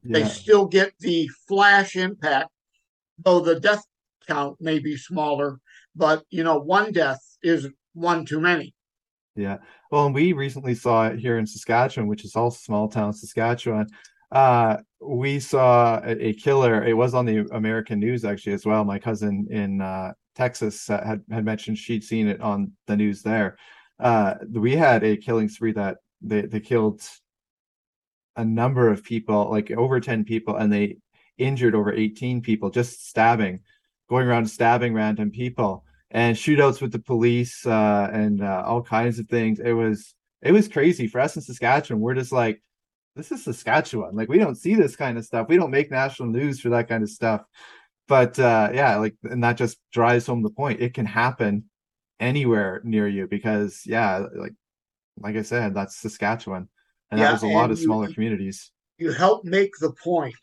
yeah. 0.05 0.21
They 0.21 0.29
still 0.29 0.67
get 0.67 0.93
the 1.01 1.29
flash 1.49 1.97
impact, 1.97 2.51
though 3.19 3.41
the 3.41 3.59
death 3.61 3.83
count 4.27 4.61
may 4.61 4.79
be 4.79 4.97
smaller 4.97 5.61
but 5.97 6.25
you 6.31 6.45
know, 6.45 6.59
one 6.59 6.93
death 6.93 7.21
is 7.43 7.69
one 7.95 8.25
too 8.25 8.41
many. 8.41 8.75
Yeah. 9.35 9.59
Well, 9.91 10.07
and 10.07 10.15
we 10.15 10.33
recently 10.33 10.75
saw 10.75 11.09
it 11.09 11.19
here 11.19 11.39
in 11.39 11.47
Saskatchewan, 11.47 12.09
which 12.09 12.25
is 12.25 12.37
also 12.37 12.59
small 12.59 12.89
town 12.89 13.13
Saskatchewan. 13.13 13.87
Uh, 14.31 14.79
we 15.01 15.41
saw 15.41 16.01
a, 16.05 16.29
a, 16.29 16.33
killer. 16.35 16.85
It 16.85 16.95
was 16.95 17.15
on 17.15 17.27
the 17.27 17.47
American 17.53 18.01
news 18.01 18.25
actually 18.25 18.55
as 18.55 18.67
well. 18.67 18.85
My 18.85 18.99
cousin 18.99 19.47
in 19.51 19.81
uh, 19.81 20.13
Texas 20.35 20.91
uh, 20.91 21.03
had 21.05 21.23
had 21.31 21.45
mentioned 21.45 21.79
she'd 21.79 22.03
seen 22.03 22.27
it 22.27 22.41
on 22.41 22.73
the 22.87 22.97
news 22.97 23.23
there. 23.23 23.57
Uh, 23.99 24.35
we 24.53 24.77
had 24.77 25.05
a 25.05 25.17
killing 25.17 25.49
spree 25.49 25.73
that 25.73 25.99
they 26.21 26.43
they 26.43 26.61
killed 26.61 27.03
a 28.37 28.45
number 28.45 28.91
of 28.91 29.03
people, 29.03 29.51
like 29.51 29.71
over 29.71 29.99
10 29.99 30.25
people, 30.25 30.57
and 30.57 30.73
they 30.73 30.99
injured 31.39 31.75
over 31.75 31.93
18 31.93 32.43
people 32.43 32.71
just 32.71 33.09
stabbing, 33.09 33.61
going 34.09 34.27
around 34.27 34.47
stabbing 34.47 34.95
random 34.95 35.31
people 35.31 35.85
and 36.11 36.37
shootouts 36.37 36.81
with 36.81 36.93
the 36.93 36.99
police 36.99 37.67
uh, 37.67 38.09
and 38.13 38.43
uh, 38.43 38.63
all 38.67 38.83
kinds 38.83 39.19
of 39.19 39.29
things. 39.29 39.61
It 39.61 39.73
was 39.73 40.15
it 40.43 40.53
was 40.53 40.69
crazy 40.69 41.09
for 41.09 41.21
us 41.21 41.37
in 41.37 41.43
Saskatchewan. 41.43 42.01
We're 42.01 42.15
just 42.15 42.33
like, 42.33 42.63
this 43.17 43.33
is 43.33 43.43
Saskatchewan. 43.45 44.15
Like 44.15 44.29
we 44.29 44.39
don't 44.39 44.55
see 44.55 44.75
this 44.75 44.97
kind 44.97 45.19
of 45.19 45.25
stuff. 45.25 45.49
We 45.49 45.57
don't 45.57 45.71
make 45.71 45.91
national 45.91 46.29
news 46.29 46.61
for 46.61 46.69
that 46.71 46.89
kind 46.89 47.03
of 47.03 47.11
stuff. 47.11 47.43
But 48.07 48.39
uh, 48.39 48.71
yeah, 48.73 48.97
like 48.97 49.17
and 49.25 49.43
that 49.43 49.57
just 49.57 49.79
drives 49.93 50.27
home 50.27 50.43
the 50.43 50.51
point. 50.51 50.81
It 50.81 50.95
can 50.95 51.07
happen 51.07 51.65
anywhere 52.21 52.81
near 52.85 53.09
you 53.09 53.27
because 53.27 53.83
yeah, 53.87 54.25
like 54.35 54.55
like 55.19 55.37
I 55.37 55.43
said, 55.43 55.75
that's 55.75 55.97
Saskatchewan. 55.97 56.69
And 57.11 57.21
yeah, 57.21 57.27
that 57.27 57.33
was 57.33 57.43
a 57.43 57.49
lot 57.49 57.71
of 57.71 57.79
smaller 57.79 58.13
communities. 58.13 58.71
You 58.99 59.13
help 59.13 59.45
make 59.45 59.71
the 59.81 59.93
point. 59.93 60.35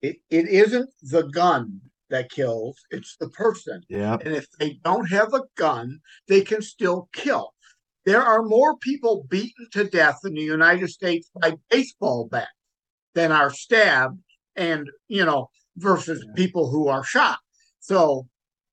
It 0.00 0.16
it 0.30 0.48
isn't 0.48 0.90
the 1.02 1.22
gun 1.22 1.80
that 2.12 2.30
kills, 2.30 2.76
it's 2.90 3.16
the 3.16 3.28
person. 3.30 3.82
Yeah. 3.88 4.18
And 4.24 4.34
if 4.34 4.46
they 4.58 4.78
don't 4.84 5.10
have 5.10 5.34
a 5.34 5.42
gun, 5.56 5.98
they 6.28 6.42
can 6.42 6.62
still 6.62 7.08
kill. 7.12 7.54
There 8.04 8.22
are 8.22 8.42
more 8.42 8.76
people 8.76 9.26
beaten 9.28 9.66
to 9.72 9.84
death 9.84 10.20
in 10.24 10.34
the 10.34 10.42
United 10.42 10.88
States 10.90 11.30
by 11.40 11.54
baseball 11.70 12.28
bats 12.30 12.50
than 13.14 13.32
are 13.32 13.50
stabbed 13.50 14.20
and, 14.56 14.88
you 15.08 15.24
know, 15.24 15.48
versus 15.76 16.22
yeah. 16.24 16.32
people 16.34 16.70
who 16.70 16.88
are 16.88 17.04
shot. 17.04 17.38
So 17.80 18.28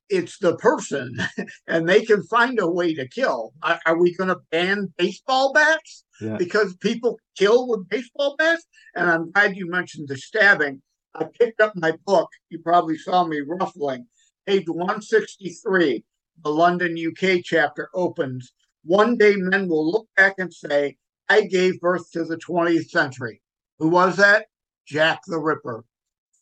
it's 0.10 0.38
the 0.40 0.56
person 0.58 1.18
and 1.68 1.88
they 1.88 2.04
can 2.04 2.24
find 2.24 2.60
a 2.60 2.70
way 2.70 2.94
to 2.94 3.08
kill. 3.08 3.54
Are, 3.64 3.80
are 3.86 4.00
we 4.00 4.16
going 4.16 4.30
to 4.30 4.40
ban 4.52 4.94
baseball 4.98 5.54
bats? 5.54 6.06
Yeah. 6.22 6.38
Because 6.38 6.76
people 6.78 7.20
kill 7.38 7.68
with 7.68 7.88
baseball 7.90 8.36
bats? 8.38 8.66
And 8.96 9.10
I'm 9.10 9.32
glad 9.32 9.56
you 9.56 9.70
mentioned 9.70 10.08
the 10.08 10.18
stabbing 10.18 10.82
I 11.16 11.26
picked 11.40 11.62
up 11.62 11.76
my 11.76 11.94
book. 12.06 12.30
You 12.50 12.60
probably 12.60 12.98
saw 12.98 13.26
me 13.26 13.42
ruffling. 13.46 14.08
Page 14.46 14.68
163, 14.68 16.04
the 16.44 16.50
London, 16.50 16.96
UK 16.98 17.42
chapter 17.44 17.90
opens. 17.94 18.52
One 18.84 19.18
day 19.18 19.36
men 19.36 19.68
will 19.68 19.92
look 19.92 20.08
back 20.16 20.36
and 20.38 20.54
say, 20.54 20.98
I 21.28 21.42
gave 21.42 21.80
birth 21.80 22.12
to 22.12 22.24
the 22.24 22.38
20th 22.38 22.90
century. 22.90 23.42
Who 23.80 23.90
was 23.90 24.18
that? 24.18 24.48
Jack 24.88 25.20
the 25.28 25.40
Ripper. 25.40 25.84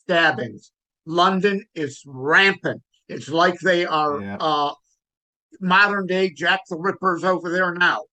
Stabbings. 0.02 0.72
London 1.06 1.66
is 1.76 2.04
rampant. 2.06 2.82
It's 3.10 3.30
like 3.30 3.60
they 3.60 3.86
are 3.86 4.22
yeah. 4.22 4.38
uh, 4.40 4.74
modern 5.60 6.08
day 6.08 6.30
Jack 6.30 6.62
the 6.70 6.78
Rippers 6.78 7.24
over 7.24 7.50
there 7.50 7.74
now. 7.74 8.04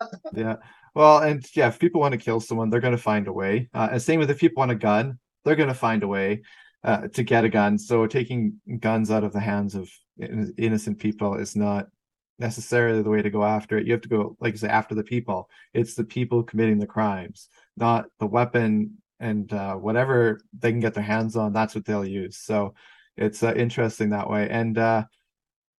yeah. 0.34 0.56
Well, 0.94 1.18
and 1.18 1.44
yeah, 1.54 1.68
if 1.68 1.78
people 1.78 2.00
want 2.00 2.12
to 2.12 2.18
kill 2.18 2.40
someone, 2.40 2.70
they're 2.70 2.80
going 2.80 2.96
to 2.96 3.02
find 3.02 3.26
a 3.26 3.32
way. 3.32 3.68
Uh, 3.74 3.88
and 3.92 4.02
same 4.02 4.20
with 4.20 4.30
if 4.30 4.38
people 4.38 4.60
want 4.60 4.70
a 4.70 4.76
gun, 4.76 5.18
they're 5.44 5.56
going 5.56 5.68
to 5.68 5.74
find 5.74 6.02
a 6.02 6.08
way 6.08 6.42
uh, 6.84 7.08
to 7.08 7.22
get 7.22 7.44
a 7.44 7.48
gun. 7.48 7.78
So 7.78 8.06
taking 8.06 8.60
guns 8.78 9.10
out 9.10 9.24
of 9.24 9.32
the 9.32 9.40
hands 9.40 9.74
of 9.74 9.88
innocent 10.56 10.98
people 10.98 11.34
is 11.34 11.56
not 11.56 11.88
necessarily 12.38 13.02
the 13.02 13.10
way 13.10 13.22
to 13.22 13.30
go 13.30 13.44
after 13.44 13.78
it. 13.78 13.86
You 13.86 13.92
have 13.92 14.02
to 14.02 14.08
go, 14.08 14.36
like 14.40 14.54
I 14.54 14.56
say, 14.56 14.68
after 14.68 14.94
the 14.94 15.04
people. 15.04 15.48
It's 15.72 15.94
the 15.94 16.04
people 16.04 16.42
committing 16.42 16.78
the 16.78 16.86
crimes, 16.86 17.48
not 17.76 18.06
the 18.18 18.26
weapon 18.26 18.98
and 19.20 19.52
uh, 19.52 19.74
whatever 19.74 20.40
they 20.58 20.70
can 20.70 20.80
get 20.80 20.94
their 20.94 21.02
hands 21.02 21.36
on. 21.36 21.52
That's 21.52 21.74
what 21.74 21.84
they'll 21.84 22.04
use. 22.04 22.38
So 22.38 22.74
it's 23.16 23.42
uh, 23.42 23.54
interesting 23.54 24.10
that 24.10 24.28
way. 24.28 24.48
And 24.48 24.78
uh, 24.78 25.04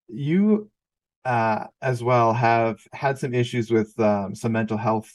you, 0.07 0.69
uh, 1.25 1.67
as 1.81 2.03
well, 2.03 2.33
have 2.33 2.79
had 2.93 3.17
some 3.17 3.33
issues 3.33 3.71
with 3.71 3.97
um, 3.99 4.35
some 4.35 4.51
mental 4.51 4.77
health 4.77 5.11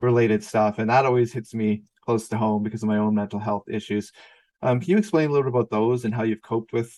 related 0.00 0.44
stuff, 0.44 0.78
and 0.78 0.90
that 0.90 1.06
always 1.06 1.32
hits 1.32 1.54
me 1.54 1.82
close 2.04 2.28
to 2.28 2.36
home 2.36 2.62
because 2.62 2.82
of 2.82 2.88
my 2.88 2.98
own 2.98 3.14
mental 3.14 3.38
health 3.38 3.64
issues. 3.68 4.12
Um, 4.62 4.80
can 4.80 4.90
you 4.90 4.98
explain 4.98 5.28
a 5.28 5.32
little 5.32 5.50
bit 5.50 5.56
about 5.56 5.70
those 5.70 6.04
and 6.04 6.14
how 6.14 6.22
you've 6.22 6.42
coped 6.42 6.72
with 6.72 6.96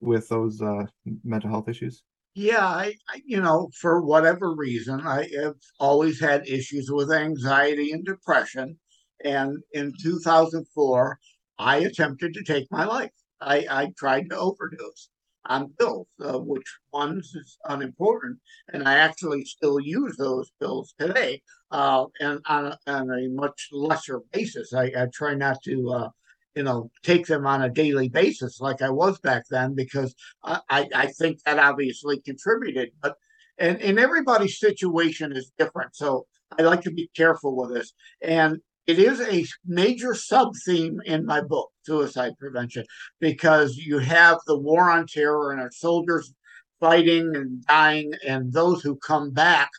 with 0.00 0.28
those 0.28 0.62
uh, 0.62 0.86
mental 1.24 1.50
health 1.50 1.68
issues? 1.68 2.02
Yeah, 2.34 2.64
I, 2.64 2.94
I, 3.08 3.20
you 3.24 3.40
know, 3.40 3.70
for 3.80 4.02
whatever 4.02 4.54
reason, 4.54 5.00
I 5.00 5.28
have 5.42 5.56
always 5.78 6.20
had 6.20 6.48
issues 6.48 6.90
with 6.90 7.10
anxiety 7.12 7.92
and 7.92 8.04
depression. 8.04 8.78
And 9.24 9.58
in 9.72 9.92
2004, 10.00 11.18
I 11.58 11.76
attempted 11.78 12.34
to 12.34 12.44
take 12.44 12.70
my 12.70 12.84
life. 12.84 13.10
I, 13.40 13.66
I 13.70 13.92
tried 13.96 14.30
to 14.30 14.38
overdose 14.38 15.08
on 15.46 15.72
pills, 15.78 16.06
uh, 16.22 16.38
which 16.38 16.66
ones 16.92 17.34
is 17.34 17.58
unimportant. 17.64 18.38
And 18.72 18.86
I 18.86 18.98
actually 18.98 19.44
still 19.44 19.80
use 19.80 20.16
those 20.16 20.52
pills 20.60 20.94
today 20.98 21.42
uh, 21.70 22.06
and 22.20 22.40
on 22.46 22.66
a, 22.66 22.78
on 22.86 23.10
a 23.10 23.28
much 23.28 23.68
lesser 23.72 24.20
basis. 24.32 24.72
I, 24.74 24.92
I 24.96 25.06
try 25.12 25.34
not 25.34 25.62
to, 25.64 25.90
uh, 25.90 26.08
you 26.54 26.62
know, 26.62 26.90
take 27.02 27.26
them 27.26 27.46
on 27.46 27.62
a 27.62 27.70
daily 27.70 28.08
basis 28.08 28.60
like 28.60 28.82
I 28.82 28.90
was 28.90 29.18
back 29.20 29.44
then 29.50 29.74
because 29.74 30.14
I, 30.44 30.88
I 30.94 31.06
think 31.06 31.42
that 31.44 31.58
obviously 31.58 32.20
contributed. 32.20 32.90
But 33.00 33.16
and, 33.56 33.80
and 33.80 33.98
everybody's 33.98 34.58
situation 34.58 35.32
is 35.32 35.52
different. 35.58 35.94
So 35.94 36.26
I 36.58 36.62
like 36.62 36.80
to 36.82 36.90
be 36.90 37.10
careful 37.14 37.56
with 37.56 37.74
this. 37.74 37.92
And 38.20 38.58
it 38.86 38.98
is 38.98 39.20
a 39.20 39.46
major 39.64 40.14
sub 40.14 40.54
theme 40.64 41.00
in 41.04 41.26
my 41.26 41.40
book, 41.40 41.70
Suicide 41.82 42.32
Prevention, 42.38 42.84
because 43.20 43.76
you 43.76 43.98
have 43.98 44.38
the 44.46 44.58
war 44.58 44.90
on 44.90 45.06
terror 45.06 45.52
and 45.52 45.60
our 45.60 45.70
soldiers 45.70 46.32
fighting 46.80 47.36
and 47.36 47.64
dying, 47.66 48.12
and 48.26 48.52
those 48.52 48.82
who 48.82 48.96
come 48.96 49.30
back 49.30 49.70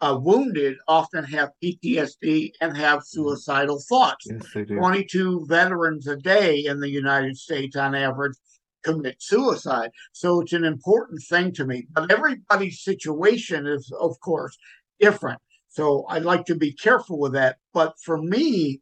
uh, 0.00 0.18
wounded 0.18 0.76
often 0.88 1.24
have 1.24 1.50
PTSD 1.62 2.52
and 2.60 2.76
have 2.76 3.04
suicidal 3.04 3.82
thoughts. 3.88 4.26
Yes, 4.28 4.46
they 4.54 4.64
do. 4.64 4.76
22 4.76 5.46
veterans 5.46 6.06
a 6.06 6.16
day 6.16 6.64
in 6.64 6.80
the 6.80 6.88
United 6.88 7.36
States 7.36 7.76
on 7.76 7.94
average 7.94 8.36
commit 8.82 9.16
suicide. 9.18 9.90
So 10.12 10.40
it's 10.40 10.54
an 10.54 10.64
important 10.64 11.22
thing 11.28 11.52
to 11.52 11.66
me. 11.66 11.86
But 11.92 12.10
everybody's 12.10 12.82
situation 12.82 13.66
is, 13.66 13.92
of 14.00 14.18
course, 14.20 14.56
different. 14.98 15.40
So 15.70 16.04
I'd 16.08 16.24
like 16.24 16.44
to 16.46 16.54
be 16.56 16.72
careful 16.72 17.18
with 17.18 17.32
that. 17.32 17.56
But 17.72 17.94
for 18.04 18.18
me, 18.20 18.80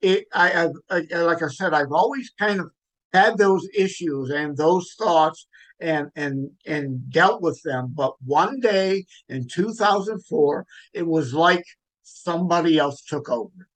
it 0.00 0.26
I, 0.34 0.68
I, 0.90 1.02
I 1.14 1.18
like 1.22 1.42
I 1.42 1.48
said, 1.48 1.74
I've 1.74 1.92
always 1.92 2.30
kind 2.38 2.60
of 2.60 2.70
had 3.12 3.38
those 3.38 3.66
issues 3.74 4.30
and 4.30 4.56
those 4.56 4.94
thoughts 4.98 5.46
and 5.80 6.08
and 6.16 6.50
and 6.66 7.10
dealt 7.10 7.42
with 7.42 7.60
them. 7.62 7.92
But 7.94 8.14
one 8.24 8.58
day 8.60 9.04
in 9.28 9.46
2004, 9.48 10.66
it 10.94 11.06
was 11.06 11.34
like 11.34 11.64
somebody 12.02 12.78
else 12.78 13.02
took 13.02 13.28
over. 13.28 13.68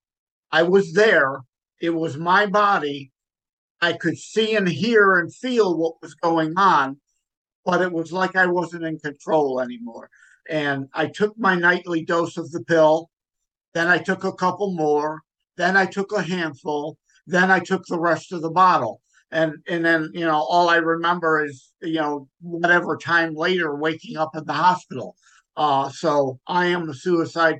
I 0.50 0.62
was 0.62 0.95
there. 0.95 1.43
It 1.81 1.90
was 1.90 2.17
my 2.17 2.47
body. 2.47 3.12
I 3.81 3.93
could 3.93 4.19
see 4.19 4.57
and 4.57 4.69
hear 4.69 5.17
and 5.19 5.33
feel 5.33 5.76
what 5.78 6.02
was 6.02 6.14
going 6.14 6.55
on, 6.57 6.99
but 7.64 7.81
it 7.81 7.93
was 7.93 8.12
like 8.12 8.35
I 8.35 8.47
wasn't 8.47 8.85
in 8.85 8.99
control 8.99 9.61
anymore. 9.61 10.11
And 10.49 10.88
I 10.95 11.07
took 11.07 11.38
my 11.38 11.55
nightly 11.55 12.05
dose 12.05 12.37
of 12.37 12.50
the 12.50 12.64
pill. 12.64 13.11
Then 13.75 13.88
I 13.88 13.99
took 13.99 14.25
a 14.25 14.33
couple 14.33 14.73
more. 14.73 15.23
Then 15.57 15.76
I 15.76 15.87
took 15.87 16.12
a 16.12 16.23
handful. 16.23 16.97
Then 17.26 17.50
I 17.50 17.61
took 17.61 17.87
the 17.87 18.00
rest 18.00 18.33
of 18.33 18.43
the 18.43 18.50
bottle. 18.50 19.00
And 19.31 19.57
and 19.69 19.85
then 19.85 20.11
you 20.14 20.25
know 20.25 20.37
all 20.37 20.71
I 20.71 20.76
remember 20.76 21.45
is 21.45 21.73
you 21.83 22.00
know 22.00 22.28
whatever 22.40 22.97
time 22.97 23.35
later 23.35 23.76
waking 23.76 24.17
up 24.17 24.35
in 24.35 24.45
the 24.47 24.55
hospital. 24.55 25.17
Uh, 25.57 25.90
so 25.90 26.38
I 26.47 26.67
am 26.67 26.88
a 26.88 26.95
suicide 26.95 27.59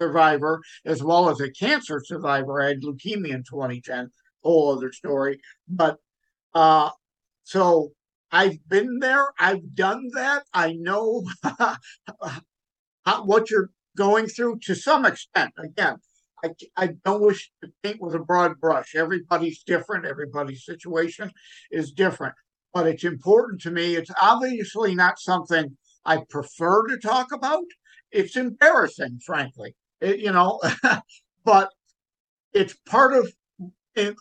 survivor 0.00 0.60
as 0.84 1.02
well 1.02 1.28
as 1.28 1.40
a 1.40 1.50
cancer 1.50 2.00
survivor. 2.04 2.60
I 2.60 2.68
had 2.68 2.82
leukemia 2.82 3.34
in 3.34 3.44
2010. 3.44 4.10
Whole 4.42 4.76
other 4.76 4.92
story. 4.92 5.40
But 5.68 5.98
uh, 6.54 6.90
so 7.44 7.92
I've 8.32 8.58
been 8.68 8.98
there. 9.00 9.26
I've 9.38 9.74
done 9.74 10.08
that. 10.14 10.44
I 10.54 10.72
know 10.72 11.24
what 13.24 13.50
you're 13.50 13.70
going 13.96 14.26
through 14.26 14.60
to 14.60 14.74
some 14.74 15.04
extent. 15.04 15.52
Again, 15.58 15.96
I, 16.44 16.50
I 16.76 16.88
don't 17.04 17.22
wish 17.22 17.50
to 17.62 17.70
paint 17.82 18.00
with 18.00 18.14
a 18.14 18.20
broad 18.20 18.60
brush. 18.60 18.94
Everybody's 18.94 19.62
different. 19.62 20.06
Everybody's 20.06 20.64
situation 20.64 21.30
is 21.70 21.92
different. 21.92 22.34
But 22.72 22.86
it's 22.86 23.04
important 23.04 23.60
to 23.62 23.70
me. 23.70 23.96
It's 23.96 24.12
obviously 24.20 24.94
not 24.94 25.18
something 25.18 25.76
I 26.04 26.22
prefer 26.30 26.86
to 26.86 26.98
talk 26.98 27.32
about. 27.32 27.64
It's 28.12 28.36
embarrassing, 28.36 29.20
frankly. 29.24 29.74
It, 30.00 30.20
you 30.20 30.32
know, 30.32 30.60
but 31.44 31.70
it's 32.52 32.74
part 32.88 33.12
of, 33.12 33.32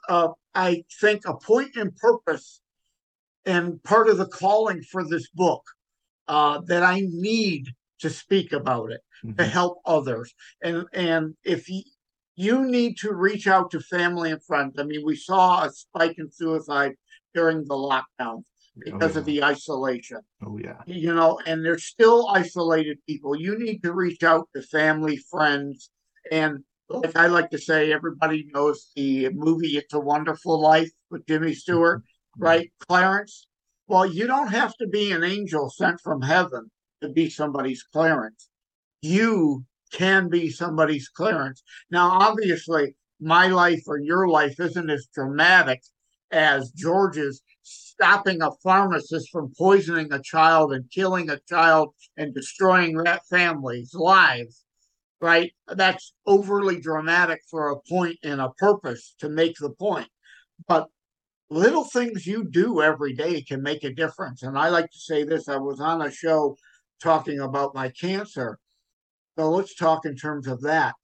uh, 0.09 0.29
I 0.55 0.83
think, 0.99 1.21
a 1.25 1.35
point 1.37 1.75
and 1.75 1.95
purpose 1.95 2.61
and 3.49 3.83
part 3.83 4.09
of 4.09 4.17
the 4.17 4.27
calling 4.27 4.81
for 4.83 5.03
this 5.07 5.27
book 5.29 5.63
uh, 6.27 6.61
that 6.67 6.83
I 6.83 7.01
need 7.05 7.69
to 7.99 8.09
speak 8.09 8.53
about 8.53 8.91
it 8.91 9.01
mm-hmm. 9.25 9.35
to 9.37 9.45
help 9.45 9.79
others. 9.85 10.33
And 10.63 10.85
and 10.93 11.35
if 11.43 11.69
you 11.69 11.81
you 12.35 12.65
need 12.65 12.95
to 12.97 13.13
reach 13.13 13.47
out 13.47 13.69
to 13.71 13.81
family 13.81 14.31
and 14.31 14.41
friends. 14.41 14.75
I 14.79 14.83
mean, 14.83 15.03
we 15.05 15.17
saw 15.17 15.65
a 15.65 15.71
spike 15.71 16.17
in 16.19 16.31
suicide 16.31 16.93
during 17.33 17.65
the 17.65 17.75
lockdown 17.75 18.43
because 18.77 19.11
oh, 19.11 19.13
yeah. 19.15 19.19
of 19.19 19.25
the 19.25 19.43
isolation. 19.43 20.21
Oh 20.45 20.57
yeah. 20.57 20.81
You 20.85 21.13
know, 21.13 21.41
and 21.45 21.65
there's 21.65 21.83
still 21.83 22.29
isolated 22.29 22.97
people. 23.05 23.35
You 23.35 23.59
need 23.59 23.83
to 23.83 23.91
reach 23.91 24.23
out 24.23 24.47
to 24.55 24.61
family, 24.61 25.17
friends, 25.17 25.89
and 26.31 26.63
like 26.87 27.17
I 27.17 27.27
like 27.27 27.49
to 27.49 27.57
say, 27.57 27.91
everybody 27.91 28.47
knows 28.53 28.91
the 28.95 29.29
movie 29.33 29.77
It's 29.77 29.93
a 29.93 29.99
Wonderful 29.99 30.61
Life 30.61 30.91
with 31.11 31.27
Jimmy 31.27 31.53
Stewart, 31.53 31.99
mm-hmm. 31.99 32.18
Right? 32.37 32.71
Clarence. 32.87 33.47
Well, 33.87 34.05
you 34.05 34.27
don't 34.27 34.49
have 34.49 34.75
to 34.77 34.87
be 34.87 35.11
an 35.11 35.23
angel 35.23 35.69
sent 35.69 35.99
from 36.01 36.21
heaven 36.21 36.69
to 37.01 37.09
be 37.09 37.29
somebody's 37.29 37.83
Clarence. 37.83 38.49
You 39.01 39.65
can 39.91 40.29
be 40.29 40.49
somebody's 40.49 41.09
Clarence. 41.09 41.63
Now, 41.89 42.09
obviously, 42.11 42.95
my 43.19 43.47
life 43.47 43.81
or 43.87 43.97
your 43.99 44.27
life 44.27 44.59
isn't 44.59 44.89
as 44.89 45.07
dramatic 45.13 45.81
as 46.31 46.71
George's 46.71 47.41
stopping 47.63 48.41
a 48.41 48.51
pharmacist 48.63 49.29
from 49.31 49.51
poisoning 49.57 50.13
a 50.13 50.21
child 50.21 50.71
and 50.73 50.89
killing 50.91 51.29
a 51.29 51.39
child 51.49 51.93
and 52.17 52.33
destroying 52.33 52.95
that 52.97 53.25
family's 53.27 53.93
lives 53.93 54.63
right? 55.21 55.51
That's 55.67 56.13
overly 56.25 56.79
dramatic 56.79 57.41
for 57.49 57.69
a 57.69 57.79
point 57.89 58.17
and 58.23 58.39
a 58.39 58.49
purpose 58.57 59.15
to 59.19 59.29
make 59.29 59.57
the 59.57 59.69
point. 59.69 60.07
But 60.67 60.87
little 61.49 61.83
things 61.83 62.27
you 62.27 62.47
do 62.49 62.81
every 62.81 63.13
day 63.13 63.41
can 63.41 63.61
make 63.61 63.83
a 63.83 63.93
difference. 63.93 64.43
And 64.43 64.57
I 64.57 64.69
like 64.69 64.89
to 64.91 64.99
say 64.99 65.23
this 65.23 65.47
I 65.47 65.57
was 65.57 65.79
on 65.79 66.01
a 66.01 66.11
show 66.11 66.55
talking 67.01 67.39
about 67.39 67.75
my 67.75 67.89
cancer. 67.89 68.59
So 69.37 69.49
let's 69.49 69.75
talk 69.75 70.05
in 70.05 70.15
terms 70.15 70.47
of 70.47 70.61
that. 70.61 70.95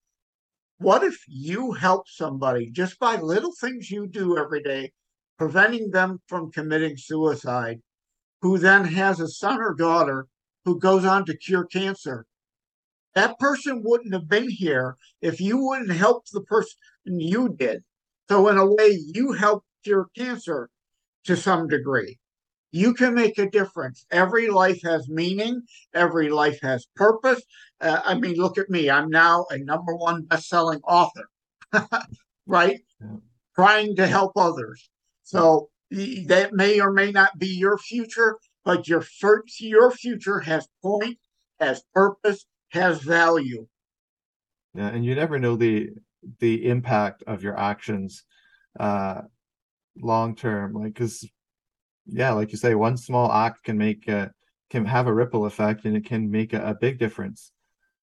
What 0.78 1.04
if 1.04 1.18
you 1.28 1.72
help 1.72 2.08
somebody 2.08 2.70
just 2.70 3.00
by 3.00 3.16
little 3.16 3.54
things 3.60 3.90
you 3.90 4.08
do 4.08 4.38
every 4.38 4.62
day, 4.62 4.92
preventing 5.38 5.92
them 5.92 6.20
from 6.28 6.52
committing 6.52 6.98
suicide, 6.98 7.80
who 8.42 8.58
then 8.58 8.84
has 8.84 9.20
a 9.20 9.28
son 9.28 9.62
or 9.62 9.74
daughter 9.74 10.28
who 10.66 10.80
goes 10.80 11.06
on 11.06 11.26
to 11.26 11.38
cure 11.38 11.66
cancer? 11.66 12.26
That 13.16 13.40
person 13.40 13.82
wouldn't 13.84 14.14
have 14.14 14.28
been 14.28 14.50
here 14.50 14.98
if 15.22 15.40
you 15.40 15.58
wouldn't 15.58 15.92
help 15.92 16.26
the 16.32 16.42
person 16.42 16.76
you 17.06 17.56
did. 17.58 17.84
So, 18.28 18.50
in 18.50 18.58
a 18.58 18.66
way, 18.66 19.00
you 19.14 19.32
helped 19.32 19.66
cure 19.86 20.10
cancer 20.18 20.70
to 21.26 21.38
some 21.38 21.68
degree. 21.68 22.20
You 22.72 22.94
can 22.94 23.14
make 23.14 23.38
a 23.38 23.50
difference. 23.50 24.06
Every 24.12 24.50
life 24.50 24.82
has 24.84 25.08
meaning, 25.08 25.62
every 25.94 26.30
life 26.30 26.60
has 26.62 26.88
purpose. 26.96 27.42
Uh, 27.80 28.02
I 28.04 28.16
mean, 28.16 28.36
look 28.36 28.58
at 28.58 28.70
me. 28.70 28.90
I'm 28.90 29.10
now 29.10 29.46
a 29.50 29.58
number 29.60 29.96
one 29.96 30.24
best-selling 30.24 30.82
author, 30.82 31.30
right? 32.46 32.82
Yeah. 33.00 33.18
Trying 33.56 33.96
to 33.96 34.08
help 34.08 34.34
others. 34.36 34.90
So 35.24 35.70
that 35.92 36.50
may 36.52 36.82
or 36.82 36.92
may 36.92 37.12
not 37.12 37.40
be 37.40 37.48
your 37.48 37.78
future, 37.78 38.38
but 38.66 38.90
your 38.90 39.02
first, 39.02 39.62
your 39.62 39.92
future 39.92 40.40
has 40.40 40.68
point, 40.82 41.18
has 41.62 41.82
purpose, 41.94 42.46
has 42.70 43.02
value. 43.02 43.68
Yeah, 44.74 44.90
and 44.90 45.06
you 45.06 45.16
never 45.16 45.40
know 45.40 45.56
the 45.56 45.92
the 46.40 46.68
impact 46.68 47.24
of 47.28 47.44
your 47.44 47.58
actions 47.58 48.24
uh 48.80 49.22
long 50.02 50.36
term 50.36 50.74
like 50.74 50.94
because 50.94 51.28
yeah 52.08 52.32
like 52.32 52.52
you 52.52 52.58
say 52.58 52.76
one 52.76 52.98
small 52.98 53.32
act 53.32 53.64
can 53.64 53.78
make 53.78 54.08
a, 54.08 54.32
can 54.70 54.86
have 54.86 55.08
a 55.08 55.14
ripple 55.14 55.46
effect 55.46 55.86
and 55.86 55.96
it 55.96 56.06
can 56.06 56.30
make 56.30 56.54
a, 56.54 56.70
a 56.70 56.76
big 56.76 57.00
difference. 57.00 57.52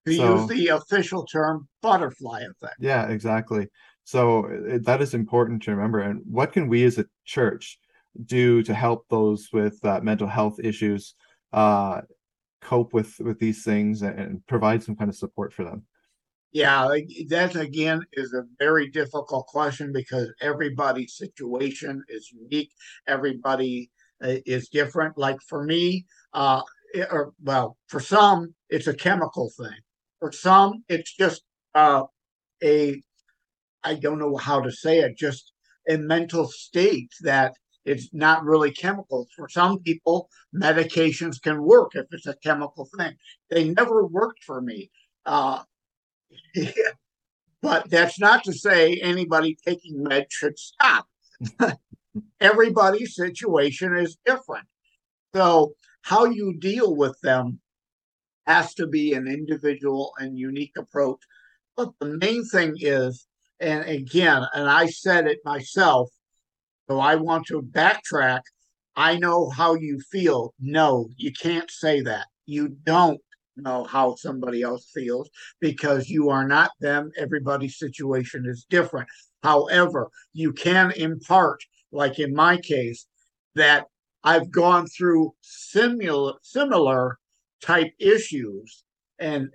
To 0.06 0.14
so, 0.14 0.34
use 0.34 0.48
the 0.48 0.68
official 0.68 1.24
term 1.26 1.68
butterfly 1.80 2.40
effect. 2.40 2.76
Yeah 2.80 3.08
exactly. 3.08 3.68
So 4.04 4.46
it, 4.46 4.84
that 4.84 5.00
is 5.00 5.14
important 5.14 5.62
to 5.64 5.70
remember. 5.72 6.00
And 6.00 6.22
what 6.24 6.52
can 6.52 6.68
we 6.68 6.84
as 6.84 6.98
a 6.98 7.06
church 7.24 7.78
do 8.24 8.62
to 8.64 8.74
help 8.74 9.06
those 9.08 9.48
with 9.52 9.84
uh, 9.84 10.00
mental 10.02 10.26
health 10.26 10.58
issues 10.62 11.14
uh, 11.52 12.00
cope 12.60 12.92
with 12.92 13.18
with 13.20 13.38
these 13.38 13.64
things 13.64 14.02
and 14.02 14.44
provide 14.46 14.82
some 14.82 14.96
kind 14.96 15.08
of 15.08 15.16
support 15.16 15.52
for 15.52 15.64
them 15.64 15.84
yeah 16.52 16.88
that 17.28 17.56
again 17.56 18.02
is 18.12 18.32
a 18.32 18.44
very 18.58 18.88
difficult 18.90 19.46
question 19.46 19.92
because 19.92 20.28
everybody's 20.40 21.16
situation 21.16 22.02
is 22.08 22.30
unique 22.32 22.70
everybody 23.06 23.90
uh, 24.24 24.36
is 24.46 24.68
different 24.68 25.16
like 25.16 25.40
for 25.48 25.64
me 25.64 26.04
uh 26.34 26.62
it, 26.94 27.08
or 27.10 27.32
well 27.42 27.76
for 27.88 28.00
some 28.00 28.54
it's 28.68 28.86
a 28.86 28.94
chemical 28.94 29.50
thing 29.58 29.78
for 30.18 30.30
some 30.30 30.84
it's 30.88 31.14
just 31.16 31.42
uh 31.74 32.02
a 32.62 33.00
i 33.84 33.94
don't 33.94 34.18
know 34.18 34.36
how 34.36 34.60
to 34.60 34.70
say 34.70 34.98
it 34.98 35.16
just 35.16 35.52
a 35.88 35.96
mental 35.96 36.46
state 36.46 37.10
that 37.22 37.54
it's 37.84 38.08
not 38.12 38.44
really 38.44 38.70
chemicals. 38.70 39.28
For 39.34 39.48
some 39.48 39.80
people, 39.80 40.28
medications 40.54 41.42
can 41.42 41.62
work 41.62 41.92
if 41.94 42.06
it's 42.12 42.26
a 42.26 42.36
chemical 42.36 42.88
thing. 42.96 43.14
They 43.50 43.70
never 43.70 44.06
worked 44.06 44.44
for 44.44 44.60
me. 44.60 44.90
Uh, 45.26 45.62
but 47.62 47.88
that's 47.90 48.18
not 48.18 48.44
to 48.44 48.52
say 48.52 48.96
anybody 48.96 49.56
taking 49.66 50.04
meds 50.04 50.26
should 50.30 50.58
stop. 50.58 51.06
Everybody's 52.40 53.14
situation 53.14 53.96
is 53.96 54.18
different. 54.24 54.66
So, 55.34 55.74
how 56.02 56.24
you 56.24 56.54
deal 56.58 56.94
with 56.94 57.16
them 57.22 57.60
has 58.46 58.74
to 58.74 58.86
be 58.86 59.14
an 59.14 59.28
individual 59.28 60.12
and 60.18 60.38
unique 60.38 60.76
approach. 60.76 61.20
But 61.76 61.92
the 62.00 62.18
main 62.18 62.44
thing 62.44 62.74
is, 62.78 63.26
and 63.60 63.84
again, 63.88 64.44
and 64.52 64.68
I 64.68 64.86
said 64.86 65.26
it 65.26 65.38
myself, 65.44 66.10
so 66.90 66.98
I 66.98 67.14
want 67.14 67.46
to 67.46 67.62
backtrack. 67.62 68.40
I 68.96 69.16
know 69.16 69.48
how 69.48 69.74
you 69.74 70.00
feel. 70.10 70.52
No, 70.60 71.08
you 71.16 71.32
can't 71.32 71.70
say 71.70 72.02
that. 72.02 72.26
You 72.44 72.68
don't 72.68 73.20
know 73.56 73.84
how 73.84 74.14
somebody 74.14 74.62
else 74.62 74.90
feels 74.92 75.30
because 75.60 76.08
you 76.08 76.30
are 76.30 76.46
not 76.46 76.70
them. 76.80 77.10
Everybody's 77.16 77.78
situation 77.78 78.44
is 78.46 78.66
different. 78.68 79.08
However, 79.42 80.10
you 80.32 80.52
can 80.52 80.92
impart, 80.92 81.60
like 81.90 82.18
in 82.18 82.34
my 82.34 82.56
case, 82.58 83.06
that 83.54 83.86
I've 84.24 84.50
gone 84.50 84.86
through 84.86 85.34
similar 85.40 86.34
similar 86.42 87.18
type 87.62 87.92
issues 87.98 88.84
and 89.18 89.50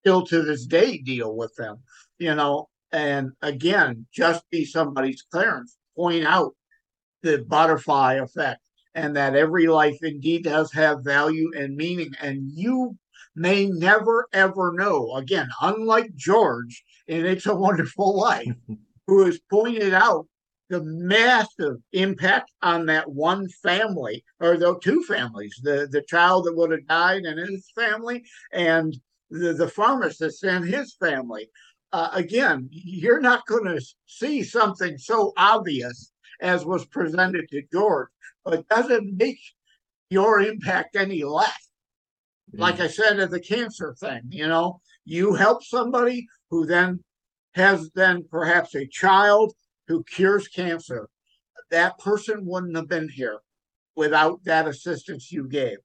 still 0.00 0.24
to 0.26 0.42
this 0.42 0.66
day 0.66 0.98
deal 0.98 1.36
with 1.36 1.54
them, 1.56 1.78
you 2.18 2.34
know. 2.34 2.68
And 2.92 3.30
again, 3.42 4.06
just 4.12 4.48
be 4.50 4.64
somebody's 4.64 5.22
Clarence 5.30 5.76
point 5.96 6.24
out 6.24 6.54
the 7.22 7.44
butterfly 7.46 8.14
effect 8.14 8.60
and 8.94 9.14
that 9.16 9.36
every 9.36 9.66
life 9.66 9.98
indeed 10.02 10.44
does 10.44 10.72
have 10.72 11.04
value 11.04 11.50
and 11.56 11.76
meaning. 11.76 12.12
And 12.20 12.50
you 12.52 12.96
may 13.34 13.66
never 13.66 14.26
ever 14.32 14.72
know. 14.72 15.14
Again, 15.14 15.48
unlike 15.62 16.14
George 16.16 16.84
in 17.06 17.26
It's 17.26 17.46
a 17.46 17.54
Wonderful 17.54 18.16
Life, 18.16 18.52
who 19.06 19.24
has 19.24 19.40
pointed 19.50 19.94
out 19.94 20.26
the 20.68 20.82
massive 20.84 21.76
impact 21.92 22.52
on 22.62 22.86
that 22.86 23.10
one 23.10 23.48
family 23.62 24.24
or 24.38 24.56
the 24.56 24.78
two 24.78 25.02
families 25.02 25.58
the 25.64 25.88
the 25.90 26.02
child 26.02 26.44
that 26.44 26.56
would 26.56 26.70
have 26.70 26.86
died 26.86 27.22
and 27.22 27.40
his 27.40 27.68
family 27.74 28.22
and 28.52 28.96
the, 29.30 29.52
the 29.52 29.66
pharmacist 29.66 30.44
and 30.44 30.64
his 30.64 30.94
family 30.94 31.50
uh, 31.92 32.10
again, 32.12 32.68
you're 32.70 33.20
not 33.20 33.46
going 33.46 33.64
to 33.64 33.84
see 34.06 34.42
something 34.42 34.96
so 34.98 35.32
obvious 35.36 36.12
as 36.40 36.64
was 36.64 36.86
presented 36.86 37.48
to 37.50 37.62
George, 37.72 38.08
but 38.44 38.66
doesn't 38.68 39.16
make 39.16 39.40
your 40.08 40.40
impact 40.40 40.96
any 40.96 41.24
less. 41.24 41.69
Like 42.52 42.80
I 42.80 42.88
said 42.88 43.20
at 43.20 43.30
the 43.30 43.40
cancer 43.40 43.94
thing, 43.94 44.22
you 44.30 44.48
know, 44.48 44.80
you 45.04 45.34
help 45.34 45.62
somebody 45.62 46.26
who 46.50 46.66
then 46.66 47.02
has 47.54 47.90
then 47.94 48.24
perhaps 48.30 48.74
a 48.74 48.86
child 48.86 49.52
who 49.88 50.04
cures 50.04 50.48
cancer. 50.48 51.08
That 51.70 51.98
person 51.98 52.46
wouldn't 52.46 52.76
have 52.76 52.88
been 52.88 53.08
here 53.08 53.38
without 53.96 54.42
that 54.44 54.66
assistance 54.66 55.30
you 55.30 55.48
gave. 55.48 55.78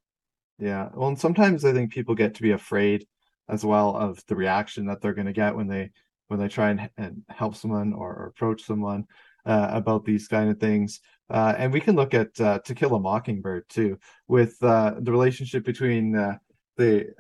Yeah. 0.58 0.90
Well, 0.94 1.10
and 1.10 1.20
sometimes 1.20 1.66
I 1.66 1.74
think 1.74 1.92
people 1.92 2.16
get 2.16 2.36
to 2.36 2.42
be 2.42 2.52
afraid 2.52 3.06
as 3.50 3.66
well 3.66 3.96
of 3.96 4.24
the 4.28 4.36
reaction 4.36 4.86
that 4.88 5.02
they're 5.02 5.14
going 5.14 5.28
to 5.28 5.34
get 5.34 5.56
when 5.56 5.68
they 5.68 5.92
when 6.28 6.40
they 6.40 6.48
try 6.48 6.72
and, 6.72 6.90
and 6.98 7.22
help 7.30 7.56
someone 7.56 7.94
or, 7.94 8.10
or 8.16 8.26
approach 8.28 8.64
someone 8.64 9.06
uh, 9.46 9.70
about 9.72 10.06
these 10.06 10.28
kind 10.28 10.50
of 10.50 10.60
things. 10.60 11.02
Uh, 11.30 11.54
and 11.58 11.72
we 11.72 11.80
can 11.80 11.96
look 11.96 12.16
at 12.16 12.40
uh, 12.42 12.60
To 12.60 12.74
Kill 12.74 12.96
a 12.96 13.00
Mockingbird 13.00 13.70
too, 13.70 14.00
with 14.28 14.56
uh, 14.64 14.96
the 15.00 15.12
relationship 15.12 15.64
between 15.64 16.16
uh, 16.16 16.38
the 16.78 17.14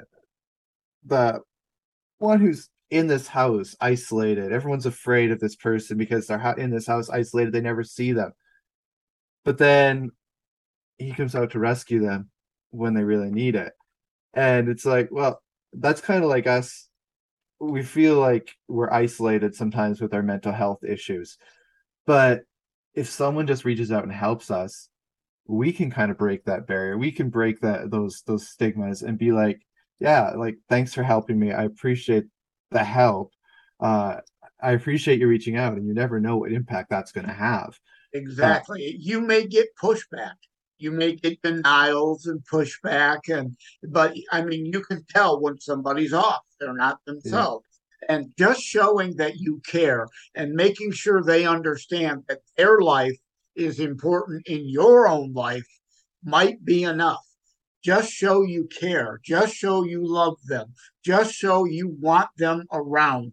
the 1.05 1.41
one 2.17 2.39
who's 2.39 2.69
in 2.89 3.07
this 3.07 3.27
house 3.27 3.75
isolated. 3.81 4.51
Everyone's 4.51 4.85
afraid 4.85 5.31
of 5.31 5.39
this 5.39 5.55
person 5.55 5.97
because 5.97 6.27
they're 6.27 6.53
in 6.57 6.71
this 6.71 6.87
house 6.87 7.09
isolated. 7.09 7.53
They 7.53 7.61
never 7.61 7.83
see 7.83 8.11
them. 8.11 8.33
But 9.43 9.57
then 9.57 10.11
he 10.97 11.11
comes 11.11 11.35
out 11.35 11.51
to 11.51 11.59
rescue 11.59 11.99
them 11.99 12.29
when 12.71 12.93
they 12.93 13.03
really 13.03 13.31
need 13.31 13.55
it. 13.55 13.73
And 14.33 14.69
it's 14.69 14.85
like, 14.85 15.09
well, 15.11 15.41
that's 15.73 16.01
kind 16.01 16.23
of 16.23 16.29
like 16.29 16.47
us 16.47 16.87
we 17.59 17.83
feel 17.83 18.19
like 18.19 18.55
we're 18.67 18.91
isolated 18.91 19.55
sometimes 19.55 20.01
with 20.01 20.13
our 20.13 20.23
mental 20.23 20.51
health 20.51 20.83
issues. 20.83 21.37
But 22.05 22.43
if 22.93 23.09
someone 23.09 23.47
just 23.47 23.65
reaches 23.65 23.91
out 23.91 24.03
and 24.03 24.11
helps 24.11 24.51
us, 24.51 24.89
we 25.47 25.71
can 25.71 25.91
kind 25.91 26.11
of 26.11 26.17
break 26.17 26.45
that 26.45 26.67
barrier. 26.67 26.97
We 26.97 27.11
can 27.11 27.29
break 27.29 27.59
that 27.61 27.91
those 27.91 28.23
those 28.25 28.47
stigmas 28.49 29.01
and 29.03 29.17
be 29.17 29.31
like, 29.31 29.61
yeah, 29.99 30.31
like 30.31 30.57
thanks 30.69 30.93
for 30.93 31.03
helping 31.03 31.39
me. 31.39 31.51
I 31.51 31.63
appreciate 31.63 32.25
the 32.71 32.83
help. 32.83 33.31
Uh 33.79 34.17
I 34.61 34.71
appreciate 34.71 35.19
you 35.19 35.27
reaching 35.27 35.57
out, 35.57 35.73
and 35.73 35.85
you 35.85 35.93
never 35.93 36.19
know 36.19 36.37
what 36.37 36.51
impact 36.51 36.89
that's 36.89 37.11
going 37.11 37.27
to 37.27 37.33
have. 37.33 37.77
Exactly. 38.13 38.87
Uh, 38.87 38.97
you 38.97 39.21
may 39.21 39.45
get 39.45 39.67
pushback. 39.81 40.35
You 40.77 40.91
may 40.91 41.15
get 41.15 41.41
denials 41.41 42.25
and 42.25 42.41
pushback, 42.51 43.29
and 43.29 43.55
but 43.87 44.15
I 44.31 44.43
mean, 44.43 44.65
you 44.65 44.81
can 44.81 45.05
tell 45.09 45.39
when 45.39 45.59
somebody's 45.59 46.13
off; 46.13 46.41
they're 46.59 46.73
not 46.73 46.99
themselves. 47.05 47.65
Yeah. 48.09 48.15
And 48.15 48.31
just 48.37 48.61
showing 48.61 49.15
that 49.17 49.37
you 49.37 49.61
care 49.65 50.07
and 50.35 50.53
making 50.53 50.91
sure 50.91 51.23
they 51.23 51.45
understand 51.45 52.23
that 52.27 52.41
their 52.57 52.79
life 52.79 53.17
is 53.55 53.79
important 53.79 54.47
in 54.47 54.67
your 54.67 55.07
own 55.07 55.33
life 55.33 55.67
might 56.23 56.63
be 56.65 56.83
enough. 56.83 57.25
Just 57.83 58.11
show 58.11 58.41
you 58.41 58.67
care. 58.79 59.19
Just 59.23 59.53
show 59.53 59.83
you 59.83 60.01
love 60.05 60.37
them. 60.45 60.73
Just 61.03 61.33
show 61.33 61.65
you 61.65 61.95
want 61.99 62.29
them 62.37 62.65
around. 62.73 63.31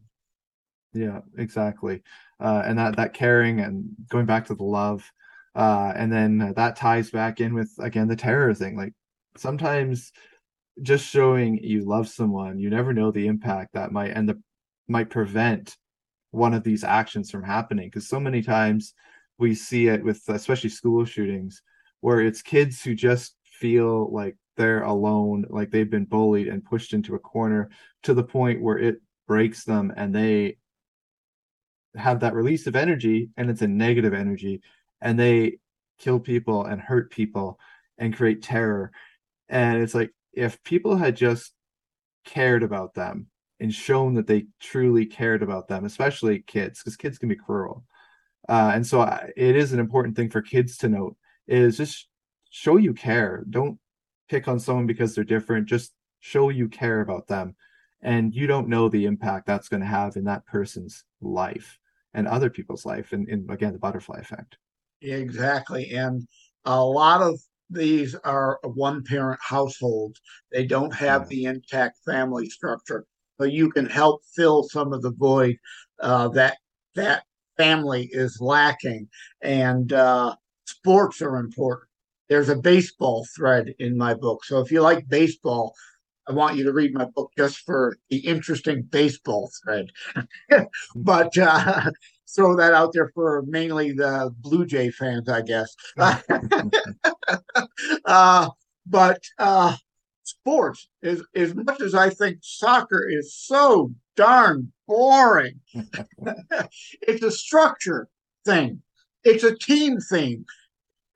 Yeah, 0.93 1.21
exactly. 1.39 2.03
Uh, 2.39 2.63
and 2.67 2.79
that 2.79 2.97
that 2.97 3.15
caring 3.15 3.61
and 3.61 3.85
going 4.11 4.27
back 4.27 4.47
to 4.47 4.55
the 4.55 4.65
love, 4.65 5.11
uh, 5.55 5.93
and 5.97 6.13
then 6.13 6.53
that 6.55 6.77
ties 6.77 7.11
back 7.11 7.41
in 7.41 7.55
with 7.55 7.73
again 7.81 8.09
the 8.09 8.17
terror 8.17 8.53
thing. 8.53 8.77
Like 8.77 8.93
sometimes 9.39 10.13
just 10.83 11.07
showing 11.07 11.59
you 11.63 11.85
love 11.85 12.09
someone, 12.09 12.59
you 12.59 12.69
never 12.69 12.93
know 12.93 13.11
the 13.11 13.27
impact 13.27 13.73
that 13.73 13.93
might 13.93 14.11
and 14.11 14.29
the 14.29 14.41
might 14.87 15.09
prevent 15.09 15.77
one 16.31 16.53
of 16.53 16.63
these 16.63 16.85
actions 16.85 17.31
from 17.31 17.43
happening. 17.43 17.87
Because 17.89 18.09
so 18.09 18.21
many 18.21 18.43
times 18.43 18.93
we 19.39 19.55
see 19.55 19.89
it 19.89 20.05
with 20.05 20.23
especially 20.29 20.71
school 20.71 21.05
shootings 21.05 21.63
where 22.01 22.21
it's 22.21 22.43
kids 22.43 22.83
who 22.83 22.95
just 22.95 23.37
feel 23.45 24.13
like 24.13 24.37
they're 24.57 24.83
alone, 24.83 25.45
like 25.49 25.71
they've 25.71 25.91
been 25.91 26.05
bullied 26.05 26.49
and 26.49 26.65
pushed 26.65 26.93
into 26.93 27.15
a 27.15 27.19
corner 27.19 27.71
to 28.03 28.13
the 28.13 28.23
point 28.23 28.61
where 28.61 28.79
it 28.79 29.01
breaks 29.27 29.65
them 29.65 29.93
and 29.97 30.15
they 30.15 30.59
have 31.95 32.21
that 32.21 32.35
release 32.35 32.67
of 32.67 32.77
energy 32.77 33.31
and 33.37 33.51
it's 33.51 33.63
a 33.63 33.69
negative 33.69 34.15
energy 34.15 34.61
and 35.01 35.19
they 35.19 35.59
kill 35.99 36.19
people 36.19 36.65
and 36.65 36.81
hurt 36.81 37.11
people 37.11 37.59
and 37.99 38.17
create 38.17 38.43
terror. 38.43 38.91
And 39.49 39.83
it's 39.83 39.95
like 39.95 40.11
if 40.33 40.63
people 40.65 40.97
had 40.97 41.17
just 41.17 41.53
cared 42.25 42.63
about 42.63 42.95
them 42.95 43.27
and 43.61 43.73
shown 43.73 44.15
that 44.15 44.27
they 44.27 44.47
truly 44.61 45.07
cared 45.07 45.43
about 45.43 45.69
them, 45.69 45.85
especially 45.85 46.41
kids, 46.41 46.81
because 46.81 46.97
kids 46.97 47.19
can 47.19 47.29
be 47.29 47.37
cruel. 47.37 47.85
Uh, 48.49 48.73
and 48.75 48.87
so 48.87 49.01
I, 49.01 49.31
it 49.37 49.57
is 49.57 49.73
an 49.73 49.81
important 49.81 50.17
thing 50.17 50.31
for 50.31 50.43
kids 50.43 50.77
to 50.79 50.89
note 50.89 51.17
is 51.47 51.77
just 51.77 52.09
show 52.51 52.77
you 52.77 52.93
care. 52.93 53.45
Don't 53.49 53.79
pick 54.29 54.49
on 54.49 54.59
someone 54.59 54.87
because 54.87 55.15
they're 55.15 55.25
different. 55.25 55.67
Just 55.67 55.93
show 56.21 56.49
you 56.49 56.69
care 56.69 57.01
about 57.01 57.27
them. 57.29 57.55
And 58.03 58.35
you 58.35 58.47
don't 58.47 58.69
know 58.69 58.89
the 58.89 59.07
impact 59.07 59.47
that's 59.47 59.69
going 59.69 59.81
to 59.81 59.87
have 59.87 60.17
in 60.17 60.25
that 60.25 60.45
person's 60.47 61.05
life 61.21 61.79
and 62.15 62.27
other 62.27 62.51
people's 62.51 62.85
life. 62.85 63.13
And, 63.13 63.29
and 63.29 63.49
again, 63.51 63.73
the 63.73 63.79
butterfly 63.79 64.19
effect. 64.19 64.57
Exactly. 65.01 65.91
And 65.91 66.27
a 66.65 66.85
lot 66.85 67.23
of 67.23 67.41
these 67.71 68.15
are 68.17 68.59
one 68.63 69.03
parent 69.05 69.41
households. 69.41 70.21
They 70.51 70.67
don't 70.67 70.95
have 70.95 71.23
yeah. 71.23 71.29
the 71.29 71.45
intact 71.47 71.99
family 72.05 72.49
structure. 72.49 73.07
So 73.41 73.47
you 73.47 73.71
can 73.71 73.87
help 73.87 74.23
fill 74.37 74.65
some 74.65 74.93
of 74.93 75.03
the 75.03 75.13
void 75.13 75.57
uh, 76.01 76.29
that 76.29 76.59
that 76.95 77.25
family 77.57 78.09
is 78.13 78.41
lacking. 78.41 79.09
And 79.43 79.93
uh, 79.93 80.37
sports 80.67 81.23
are 81.23 81.37
important. 81.37 81.89
There's 82.29 82.49
a 82.49 82.57
baseball 82.57 83.27
thread 83.37 83.75
in 83.79 83.97
my 83.97 84.15
book. 84.15 84.45
So 84.45 84.61
if 84.61 84.71
you 84.71 84.81
like 84.81 85.09
baseball, 85.09 85.75
I 86.29 86.33
want 86.33 86.57
you 86.57 86.65
to 86.65 86.73
read 86.73 86.95
my 86.95 87.05
book 87.05 87.33
just 87.37 87.59
for 87.59 87.97
the 88.09 88.19
interesting 88.19 88.83
baseball 88.83 89.51
thread. 89.63 89.87
but 90.97 91.37
uh, 91.37 91.91
throw 92.35 92.57
that 92.57 92.73
out 92.75 92.93
there 92.93 93.11
for 93.15 93.43
mainly 93.47 93.93
the 93.93 94.35
Blue 94.39 94.65
Jay 94.65 94.91
fans, 94.91 95.29
I 95.29 95.43
guess. 95.43 95.75
uh, 98.05 98.49
but 98.87 99.23
uh, 99.39 99.77
sports, 100.23 100.89
as, 101.03 101.23
as 101.35 101.55
much 101.55 101.81
as 101.81 101.95
I 101.95 102.11
think 102.11 102.39
soccer 102.43 103.09
is 103.09 103.35
so 103.35 103.93
darn 104.17 104.73
boring, 104.87 105.61
it's 107.03 107.23
a 107.23 107.31
structure 107.31 108.09
thing, 108.45 108.83
it's 109.25 109.45
a 109.45 109.57
team 109.57 109.99
thing. 110.01 110.45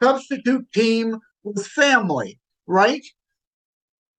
Substitute 0.02 0.70
team 0.72 1.18
with 1.42 1.66
family, 1.66 2.38
right? 2.66 3.04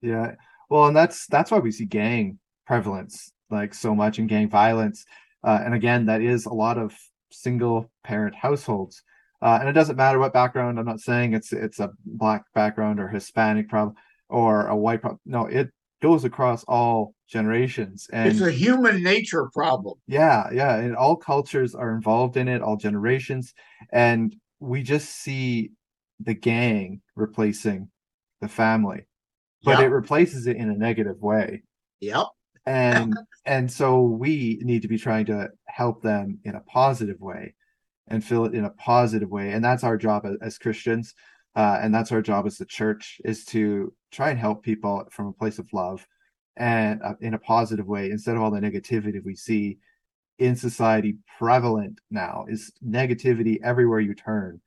Yeah. 0.01 0.37
Well, 0.71 0.87
and 0.87 0.97
that's 0.97 1.27
that's 1.27 1.51
why 1.51 1.59
we 1.59 1.71
see 1.71 1.85
gang 1.85 2.39
prevalence 2.67 3.33
like 3.51 3.75
so 3.75 3.95
much 3.95 4.19
in 4.19 4.27
gang 4.27 4.49
violence 4.49 5.05
uh, 5.47 5.61
and 5.65 5.75
again, 5.75 6.07
that 6.07 6.21
is 6.21 6.45
a 6.47 6.53
lot 6.53 6.77
of 6.77 6.93
single 7.31 7.91
parent 8.03 8.35
households. 8.35 9.03
Uh, 9.41 9.59
and 9.61 9.69
it 9.69 9.73
doesn't 9.73 9.97
matter 9.97 10.19
what 10.19 10.33
background. 10.33 10.79
I'm 10.79 10.87
not 10.87 11.01
saying 11.01 11.35
it's 11.35 11.53
it's 11.53 11.79
a 11.79 11.91
black 12.05 12.43
background 12.53 12.99
or 12.99 13.09
Hispanic 13.09 13.69
problem 13.69 13.95
or 14.29 14.67
a 14.67 14.77
white 14.77 15.03
problem. 15.03 15.21
No, 15.25 15.47
it 15.47 15.71
goes 16.03 16.25
across 16.25 16.65
all 16.65 17.15
generations. 17.29 18.07
And 18.13 18.29
it's 18.29 18.41
a 18.41 18.51
human 18.51 19.03
nature 19.03 19.49
problem. 19.53 19.99
Yeah, 20.07 20.49
yeah. 20.53 20.77
And 20.77 20.95
all 20.97 21.17
cultures 21.17 21.75
are 21.75 21.95
involved 21.95 22.37
in 22.37 22.49
it, 22.49 22.63
all 22.63 22.77
generations. 22.77 23.55
And 23.93 24.35
we 24.61 24.83
just 24.83 25.11
see 25.11 25.71
the 26.21 26.35
gang 26.35 27.01
replacing 27.15 27.89
the 28.41 28.49
family, 28.49 29.07
but 29.65 29.79
yep. 29.79 29.81
it 29.81 29.89
replaces 29.89 30.47
it 30.47 30.57
in 30.57 30.71
a 30.71 30.77
negative 30.77 31.21
way. 31.21 31.63
Yep 32.01 32.27
and 32.67 33.15
and 33.47 33.71
so 33.71 34.03
we 34.03 34.59
need 34.63 34.83
to 34.83 34.89
be 34.89 34.99
trying 34.99 35.25
to 35.27 35.49
help 35.67 36.03
them 36.03 36.39
in 36.45 36.55
a 36.57 36.61
positive 36.61 37.21
way 37.21 37.55
and 38.09 38.25
fill 38.25 38.45
it 38.45 38.55
in 38.55 38.65
a 38.65 38.71
positive 38.71 39.31
way 39.31 39.53
and 39.53 39.65
that's 39.65 39.85
our 39.85 39.97
job 39.97 40.27
as, 40.27 40.37
as 40.43 40.59
christians 40.59 41.15
uh, 41.57 41.79
and 41.83 41.95
that's 41.95 42.13
our 42.13 42.23
job 42.23 42.47
as 42.47 42.59
the 42.59 42.65
church 42.65 43.21
is 43.25 43.45
to 43.45 43.93
try 44.13 44.31
and 44.31 44.39
help 44.39 44.63
people 44.63 45.05
from 45.11 45.27
a 45.27 45.33
place 45.33 45.59
of 45.59 45.73
love 45.73 46.07
and 46.57 47.03
uh, 47.03 47.15
in 47.21 47.35
a 47.35 47.39
positive 47.39 47.87
way 47.87 48.11
instead 48.11 48.37
of 48.37 48.43
all 48.43 48.51
the 48.51 48.61
negativity 48.61 49.23
we 49.25 49.35
see 49.35 49.79
in 50.39 50.55
society 50.55 51.17
prevalent 51.39 51.99
now 52.11 52.45
is 52.49 52.73
negativity 52.87 53.59
everywhere 53.65 54.01
you 54.01 54.15
turn 54.15 54.61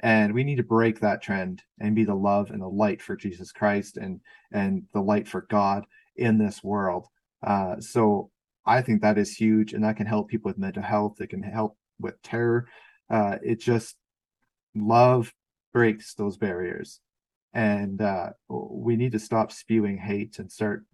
and 0.00 0.32
we 0.32 0.44
need 0.44 0.56
to 0.56 0.62
break 0.62 1.00
that 1.00 1.22
trend 1.22 1.62
and 1.80 1.96
be 1.96 2.04
the 2.04 2.14
love 2.14 2.50
and 2.50 2.62
the 2.62 2.68
light 2.68 3.02
for 3.02 3.16
jesus 3.16 3.52
christ 3.52 3.96
and 3.96 4.20
and 4.52 4.82
the 4.94 5.00
light 5.00 5.26
for 5.26 5.42
god 5.50 5.84
in 6.16 6.38
this 6.38 6.62
world 6.62 7.06
uh, 7.46 7.78
so 7.80 8.30
I 8.66 8.82
think 8.82 9.00
that 9.02 9.16
is 9.16 9.34
huge, 9.34 9.72
and 9.72 9.84
that 9.84 9.96
can 9.96 10.06
help 10.06 10.28
people 10.28 10.48
with 10.48 10.58
mental 10.58 10.82
health. 10.82 11.20
It 11.20 11.28
can 11.28 11.42
help 11.42 11.76
with 12.00 12.20
terror. 12.22 12.66
Uh, 13.08 13.36
it 13.42 13.60
just 13.60 13.96
love 14.74 15.32
breaks 15.76 16.14
those 16.14 16.38
barriers, 16.38 17.00
and 17.52 18.00
uh, 18.00 18.30
we 18.48 18.96
need 18.96 19.12
to 19.12 19.18
stop 19.18 19.52
spewing 19.52 19.98
hate 19.98 20.38
and 20.38 20.50
start 20.50 20.86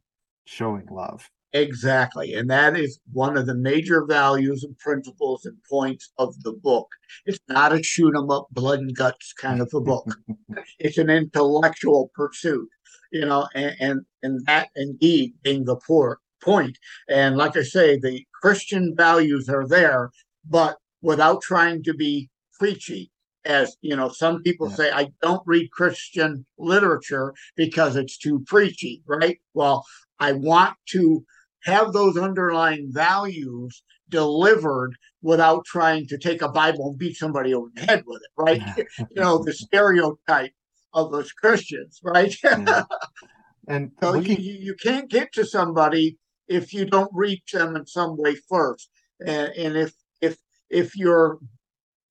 showing 0.45 0.85
love. 0.91 1.31
Exactly. 1.53 2.35
And 2.35 2.51
that 2.51 2.77
is 2.77 2.99
one 3.13 3.37
of 3.37 3.47
the 3.47 3.55
major 3.55 4.05
values 4.05 4.65
and 4.65 4.77
principles 4.79 5.45
and 5.45 5.57
points 5.71 6.11
of 6.19 6.35
the 6.43 6.55
book. 6.55 6.89
It's 7.27 7.39
not 7.49 7.73
a 7.73 7.81
shoot 7.81 8.17
'em 8.17 8.29
up, 8.33 8.49
blood 8.51 8.81
and 8.81 8.93
guts 8.93 9.33
kind 9.33 9.61
of 9.61 9.71
a 9.73 9.81
book. 9.81 10.09
it's 10.81 10.99
an 10.99 11.11
intellectual 11.11 12.11
pursuit, 12.17 12.69
you 13.13 13.25
know, 13.25 13.47
and, 13.55 13.77
and, 13.79 14.01
and 14.25 14.45
that 14.47 14.71
indeed 14.75 15.35
being 15.45 15.65
the 15.65 15.77
poor 15.77 16.19
point. 16.43 16.77
And 17.09 17.37
like 17.37 17.57
I 17.57 17.63
say, 17.63 18.01
the 18.01 18.25
Christian 18.43 18.97
values 18.97 19.49
are 19.49 19.69
there, 19.69 20.11
but 20.45 20.79
without 21.03 21.41
trying 21.41 21.85
to 21.85 21.95
be 21.95 22.31
preachy. 22.59 23.12
As 23.45 23.77
you 23.81 23.97
know, 23.97 24.09
some 24.09 24.43
people 24.43 24.69
yeah. 24.71 24.77
say, 24.77 24.91
I 24.93 25.09
don't 25.21 25.43
read 25.47 25.71
Christian 25.73 26.47
literature 26.59 27.35
because 27.57 27.97
it's 27.97 28.17
too 28.17 28.41
preachy, 28.47 29.03
right? 29.07 29.39
Well, 29.55 29.85
I 30.21 30.33
want 30.33 30.77
to 30.91 31.25
have 31.65 31.93
those 31.93 32.17
underlying 32.17 32.91
values 32.93 33.83
delivered 34.09 34.93
without 35.23 35.65
trying 35.65 36.07
to 36.09 36.19
take 36.19 36.43
a 36.43 36.49
Bible 36.49 36.91
and 36.91 36.99
beat 36.99 37.17
somebody 37.17 37.55
over 37.55 37.69
the 37.75 37.83
head 37.83 38.05
with 38.07 38.23
it, 38.23 38.31
right? 38.37 38.63
you 38.99 39.23
know, 39.23 39.43
the 39.43 39.53
stereotype 39.53 40.53
of 40.95 41.15
us 41.15 41.33
Christians, 41.33 42.01
right? 42.03 42.35
Yeah. 42.45 42.85
And 43.69 43.93
so 44.03 44.15
you, 44.15 44.35
you 44.35 44.75
can't 44.75 45.09
get 45.09 45.33
to 45.35 45.47
somebody 45.47 46.19
if 46.49 46.75
you 46.75 46.85
don't 46.85 47.11
reach 47.15 47.53
them 47.53 47.77
in 47.77 47.87
some 47.87 48.17
way 48.17 48.35
first. 48.49 48.91
And, 49.25 49.53
and 49.53 49.77
if 49.77 49.93
if 50.21 50.37
if 50.69 50.97
your 50.97 51.39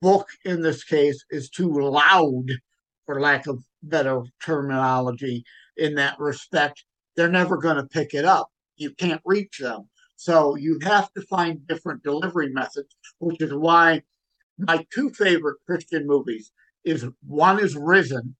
book 0.01 0.27
in 0.45 0.61
this 0.61 0.83
case 0.83 1.23
is 1.29 1.49
too 1.49 1.71
loud, 1.71 2.45
for 3.05 3.21
lack 3.21 3.47
of 3.47 3.63
better 3.83 4.23
terminology, 4.43 5.43
in 5.77 5.95
that 5.95 6.19
respect, 6.19 6.83
they're 7.15 7.29
never 7.29 7.57
going 7.57 7.77
to 7.77 7.85
pick 7.85 8.13
it 8.13 8.25
up. 8.25 8.49
You 8.77 8.91
can't 8.91 9.21
reach 9.25 9.57
them. 9.59 9.89
So 10.15 10.55
you 10.55 10.79
have 10.83 11.11
to 11.13 11.21
find 11.23 11.65
different 11.67 12.03
delivery 12.03 12.49
methods, 12.51 12.95
which 13.19 13.41
is 13.41 13.53
why 13.53 14.03
my 14.57 14.85
two 14.93 15.09
favorite 15.11 15.57
Christian 15.65 16.05
movies 16.05 16.51
is 16.83 17.05
one 17.25 17.59
is 17.59 17.75
Risen, 17.75 18.35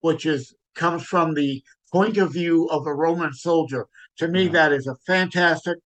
which 0.00 0.24
is 0.24 0.54
comes 0.74 1.04
from 1.04 1.34
the 1.34 1.62
point 1.92 2.16
of 2.16 2.32
view 2.32 2.66
of 2.70 2.86
a 2.86 2.94
Roman 2.94 3.32
soldier. 3.32 3.86
To 4.18 4.28
me, 4.28 4.44
yeah. 4.44 4.52
that 4.52 4.72
is 4.72 4.86
a 4.86 4.96
fantastic 5.06 5.78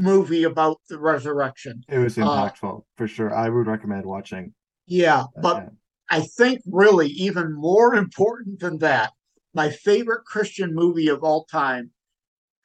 movie 0.00 0.44
about 0.44 0.80
the 0.88 0.98
resurrection. 0.98 1.82
It 1.88 1.98
was 1.98 2.18
uh, 2.18 2.22
impactful 2.22 2.78
uh, 2.78 2.82
for 2.96 3.06
sure. 3.06 3.34
I 3.34 3.48
would 3.48 3.66
recommend 3.66 4.06
watching. 4.06 4.54
Yeah, 4.86 5.24
but 5.40 5.56
uh, 5.56 5.66
I 6.10 6.20
think 6.22 6.60
really 6.66 7.08
even 7.08 7.52
more 7.52 7.94
important 7.94 8.60
than 8.60 8.78
that, 8.78 9.12
my 9.54 9.70
favorite 9.70 10.24
Christian 10.24 10.74
movie 10.74 11.08
of 11.08 11.22
all 11.22 11.44
time 11.44 11.90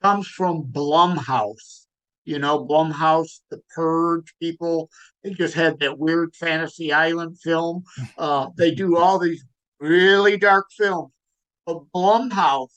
comes 0.01 0.27
from 0.27 0.63
Blumhouse. 0.63 1.85
You 2.25 2.39
know, 2.39 2.65
Blumhouse, 2.65 3.41
the 3.51 3.61
Purge 3.75 4.33
people, 4.41 4.89
they 5.23 5.31
just 5.31 5.53
had 5.53 5.79
that 5.79 5.99
weird 5.99 6.35
Fantasy 6.35 6.91
Island 6.91 7.39
film. 7.39 7.83
Uh, 8.17 8.47
they 8.55 8.73
do 8.73 8.97
all 8.97 9.19
these 9.19 9.43
really 9.79 10.37
dark 10.37 10.65
films. 10.75 11.11
But 11.65 11.83
Blumhouse 11.93 12.69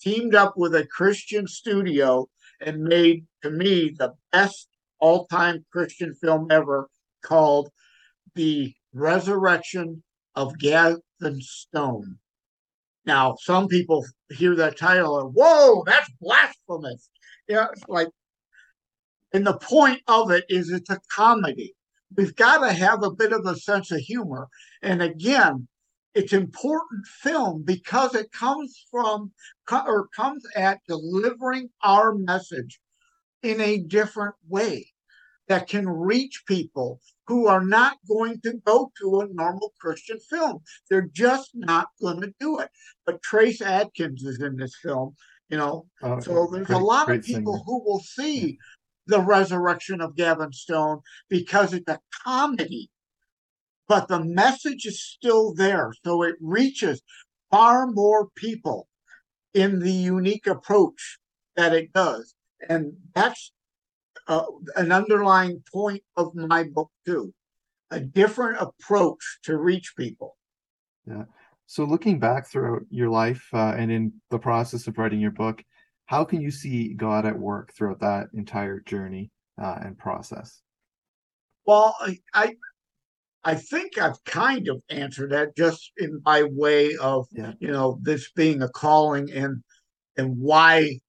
teamed 0.00 0.34
up 0.34 0.54
with 0.56 0.74
a 0.74 0.86
Christian 0.86 1.46
studio 1.46 2.28
and 2.64 2.82
made, 2.82 3.26
to 3.42 3.50
me, 3.50 3.94
the 3.96 4.14
best 4.32 4.68
all 4.98 5.26
time 5.26 5.64
Christian 5.72 6.14
film 6.14 6.50
ever 6.50 6.88
called 7.22 7.70
The 8.34 8.74
Resurrection 8.92 10.02
of 10.34 10.58
Gavin 10.58 11.00
Stone. 11.40 12.18
Now, 13.06 13.36
some 13.40 13.68
people 13.68 14.04
hear 14.30 14.54
that 14.56 14.78
title 14.78 15.20
and, 15.20 15.34
whoa, 15.34 15.84
that's 15.84 16.10
blasphemous. 16.20 17.10
Yeah, 17.48 17.66
it's 17.72 17.82
like, 17.86 18.08
and 19.32 19.46
the 19.46 19.58
point 19.58 20.00
of 20.08 20.30
it 20.30 20.44
is 20.48 20.70
it's 20.70 20.90
a 20.90 21.00
comedy. 21.14 21.74
We've 22.16 22.34
got 22.34 22.58
to 22.58 22.72
have 22.72 23.02
a 23.02 23.10
bit 23.10 23.32
of 23.32 23.44
a 23.46 23.56
sense 23.56 23.90
of 23.90 23.98
humor. 23.98 24.48
And 24.80 25.02
again, 25.02 25.68
it's 26.14 26.32
important 26.32 27.06
film 27.06 27.62
because 27.64 28.14
it 28.14 28.30
comes 28.32 28.84
from 28.90 29.32
or 29.70 30.08
comes 30.14 30.44
at 30.54 30.80
delivering 30.86 31.70
our 31.82 32.14
message 32.14 32.80
in 33.42 33.60
a 33.60 33.78
different 33.78 34.34
way 34.48 34.86
that 35.48 35.68
can 35.68 35.88
reach 35.88 36.44
people 36.46 37.00
who 37.26 37.46
are 37.46 37.64
not 37.64 37.98
going 38.08 38.40
to 38.42 38.54
go 38.64 38.90
to 39.00 39.20
a 39.20 39.28
normal 39.32 39.72
Christian 39.80 40.18
film. 40.30 40.60
They're 40.88 41.10
just 41.12 41.50
not 41.54 41.88
going 42.00 42.20
to 42.22 42.32
do 42.40 42.60
it. 42.60 42.70
But 43.04 43.22
Trace 43.22 43.60
Adkins 43.60 44.22
is 44.22 44.40
in 44.40 44.56
this 44.56 44.74
film, 44.82 45.14
you 45.50 45.58
know. 45.58 45.86
Oh, 46.02 46.20
so 46.20 46.48
there's 46.50 46.66
great, 46.66 46.80
a 46.80 46.82
lot 46.82 47.10
of 47.10 47.22
people 47.22 47.54
singer. 47.54 47.64
who 47.66 47.84
will 47.84 48.00
see 48.00 48.58
the 49.06 49.20
resurrection 49.20 50.00
of 50.00 50.16
Gavin 50.16 50.52
Stone 50.52 51.00
because 51.28 51.74
it's 51.74 51.88
a 51.88 52.00
comedy 52.24 52.90
but 53.88 54.08
the 54.08 54.22
message 54.24 54.86
is 54.86 55.04
still 55.04 55.54
there. 55.54 55.92
So 56.04 56.22
it 56.22 56.36
reaches 56.40 57.02
far 57.50 57.86
more 57.86 58.28
people 58.36 58.88
in 59.52 59.78
the 59.78 59.92
unique 59.92 60.46
approach 60.46 61.18
that 61.56 61.72
it 61.72 61.92
does. 61.92 62.34
And 62.68 62.94
that's 63.14 63.52
uh, 64.26 64.46
an 64.76 64.90
underlying 64.90 65.62
point 65.72 66.02
of 66.16 66.34
my 66.34 66.64
book, 66.64 66.90
too 67.04 67.34
a 67.94 68.00
different 68.00 68.60
approach 68.60 69.38
to 69.44 69.56
reach 69.56 69.94
people. 69.96 70.36
Yeah. 71.06 71.24
So, 71.66 71.84
looking 71.84 72.18
back 72.18 72.48
throughout 72.48 72.82
your 72.90 73.08
life 73.08 73.46
uh, 73.52 73.74
and 73.76 73.90
in 73.90 74.12
the 74.30 74.38
process 74.38 74.86
of 74.86 74.98
writing 74.98 75.20
your 75.20 75.30
book, 75.30 75.62
how 76.06 76.24
can 76.24 76.40
you 76.40 76.50
see 76.50 76.92
God 76.92 77.24
at 77.24 77.38
work 77.38 77.72
throughout 77.72 78.00
that 78.00 78.28
entire 78.34 78.80
journey 78.80 79.30
uh, 79.62 79.78
and 79.80 79.96
process? 79.96 80.60
Well, 81.66 81.96
I, 82.00 82.18
I 82.34 82.54
I 83.44 83.54
think 83.54 83.98
I've 83.98 84.22
kind 84.24 84.68
of 84.68 84.82
answered 84.88 85.32
that 85.32 85.56
just 85.56 85.92
in 85.98 86.18
by 86.20 86.44
way 86.44 86.96
of 86.96 87.26
yeah. 87.32 87.52
you 87.60 87.70
know 87.70 87.98
this 88.02 88.30
being 88.32 88.62
a 88.62 88.68
calling 88.68 89.30
and 89.32 89.62
and 90.16 90.38
why 90.38 91.00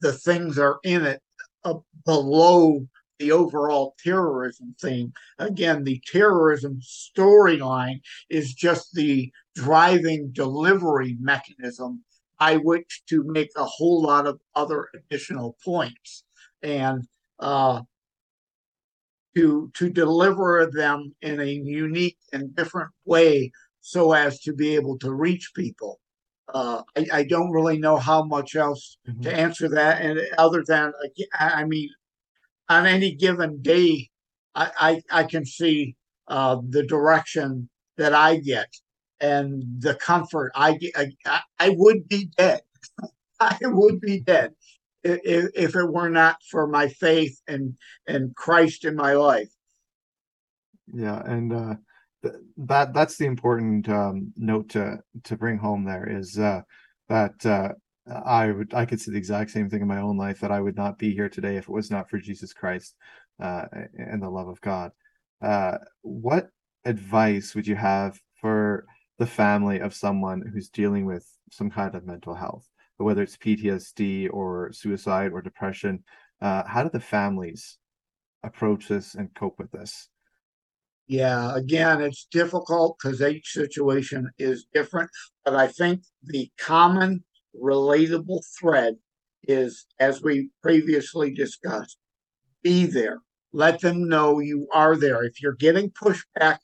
the 0.00 0.12
things 0.12 0.58
are 0.58 0.78
in 0.84 1.04
it 1.04 1.20
uh, 1.64 1.74
below 2.04 2.86
the 3.18 3.32
overall 3.32 3.94
terrorism 4.02 4.74
thing. 4.80 5.12
Again, 5.38 5.84
the 5.84 6.00
terrorism 6.10 6.80
storyline 6.80 8.00
is 8.30 8.54
just 8.54 8.94
the 8.94 9.30
driving 9.54 10.30
delivery 10.32 11.16
mechanism 11.20 12.02
by 12.38 12.56
which 12.56 13.02
to 13.10 13.22
make 13.24 13.50
a 13.56 13.64
whole 13.64 14.02
lot 14.02 14.26
of 14.26 14.40
other 14.54 14.88
additional 14.94 15.56
points. 15.62 16.24
And 16.62 17.06
uh, 17.38 17.82
to 19.36 19.70
to 19.74 19.90
deliver 19.90 20.70
them 20.72 21.14
in 21.22 21.40
a 21.40 21.44
unique 21.44 22.18
and 22.32 22.54
different 22.54 22.90
way 23.04 23.52
so 23.80 24.12
as 24.12 24.40
to 24.40 24.52
be 24.52 24.74
able 24.74 24.98
to 24.98 25.12
reach 25.12 25.52
people. 25.54 26.00
Uh, 26.52 26.82
I, 26.96 27.06
I, 27.12 27.22
don't 27.24 27.52
really 27.52 27.78
know 27.78 27.96
how 27.96 28.24
much 28.24 28.56
else 28.56 28.98
mm-hmm. 29.08 29.20
to 29.22 29.32
answer 29.32 29.68
that, 29.68 30.02
and 30.02 30.20
other 30.36 30.64
than 30.66 30.92
I 31.38 31.64
mean, 31.64 31.88
on 32.68 32.86
any 32.86 33.14
given 33.14 33.62
day, 33.62 34.10
I 34.56 35.02
I, 35.12 35.20
I 35.20 35.24
can 35.24 35.46
see 35.46 35.94
uh, 36.26 36.56
the 36.68 36.82
direction 36.82 37.68
that 37.98 38.14
I 38.14 38.38
get 38.38 38.68
and 39.20 39.62
the 39.78 39.94
comfort 39.94 40.50
I 40.56 40.74
get. 40.74 40.92
I, 40.96 41.40
I 41.60 41.68
would 41.70 42.08
be 42.08 42.30
dead. 42.36 42.62
I 43.38 43.56
would 43.62 44.00
be 44.00 44.20
dead 44.20 44.52
if, 45.02 45.50
if 45.54 45.76
it 45.76 45.92
were 45.92 46.10
not 46.10 46.36
for 46.50 46.66
my 46.66 46.88
faith 46.88 47.40
and 47.46 47.76
and 48.06 48.34
Christ 48.34 48.84
in 48.84 48.96
my 48.96 49.14
life. 49.14 49.50
Yeah, 50.92 51.22
and 51.24 51.52
uh, 51.52 51.74
th- 52.22 52.34
that 52.58 52.94
that's 52.94 53.16
the 53.16 53.26
important 53.26 53.88
um, 53.88 54.32
note 54.36 54.70
to 54.70 54.98
to 55.24 55.36
bring 55.36 55.58
home. 55.58 55.84
There 55.84 56.08
is 56.08 56.38
uh, 56.38 56.62
that 57.08 57.46
uh, 57.46 57.72
I 58.24 58.50
would 58.50 58.74
I 58.74 58.86
could 58.86 59.00
say 59.00 59.12
the 59.12 59.18
exact 59.18 59.50
same 59.50 59.68
thing 59.68 59.82
in 59.82 59.88
my 59.88 60.00
own 60.00 60.16
life 60.16 60.40
that 60.40 60.52
I 60.52 60.60
would 60.60 60.76
not 60.76 60.98
be 60.98 61.12
here 61.12 61.28
today 61.28 61.56
if 61.56 61.64
it 61.64 61.70
was 61.70 61.90
not 61.90 62.10
for 62.10 62.18
Jesus 62.18 62.52
Christ 62.52 62.94
uh, 63.40 63.66
and 63.98 64.22
the 64.22 64.28
love 64.28 64.48
of 64.48 64.60
God. 64.60 64.92
Uh, 65.40 65.78
what 66.02 66.48
advice 66.84 67.54
would 67.54 67.66
you 67.66 67.76
have 67.76 68.18
for 68.40 68.86
the 69.18 69.26
family 69.26 69.80
of 69.80 69.94
someone 69.94 70.42
who's 70.52 70.68
dealing 70.68 71.04
with 71.04 71.26
some 71.50 71.70
kind 71.70 71.94
of 71.94 72.06
mental 72.06 72.34
health? 72.34 72.69
Whether 73.04 73.22
it's 73.22 73.36
PTSD 73.36 74.28
or 74.32 74.72
suicide 74.72 75.32
or 75.32 75.42
depression. 75.42 76.04
Uh, 76.40 76.64
how 76.66 76.82
do 76.82 76.90
the 76.90 77.00
families 77.00 77.78
approach 78.42 78.88
this 78.88 79.14
and 79.14 79.34
cope 79.34 79.58
with 79.58 79.70
this? 79.70 80.08
Yeah, 81.06 81.56
again, 81.56 82.00
it's 82.00 82.28
difficult 82.30 82.96
because 82.96 83.20
each 83.20 83.48
situation 83.48 84.30
is 84.38 84.66
different. 84.72 85.10
But 85.44 85.56
I 85.56 85.66
think 85.66 86.04
the 86.22 86.50
common 86.56 87.24
relatable 87.60 88.44
thread 88.58 88.96
is, 89.48 89.86
as 89.98 90.22
we 90.22 90.50
previously 90.62 91.32
discussed, 91.32 91.98
be 92.62 92.86
there. 92.86 93.20
Let 93.52 93.80
them 93.80 94.08
know 94.08 94.38
you 94.38 94.68
are 94.72 94.96
there. 94.96 95.24
If 95.24 95.42
you're 95.42 95.54
getting 95.54 95.90
pushback, 95.90 96.58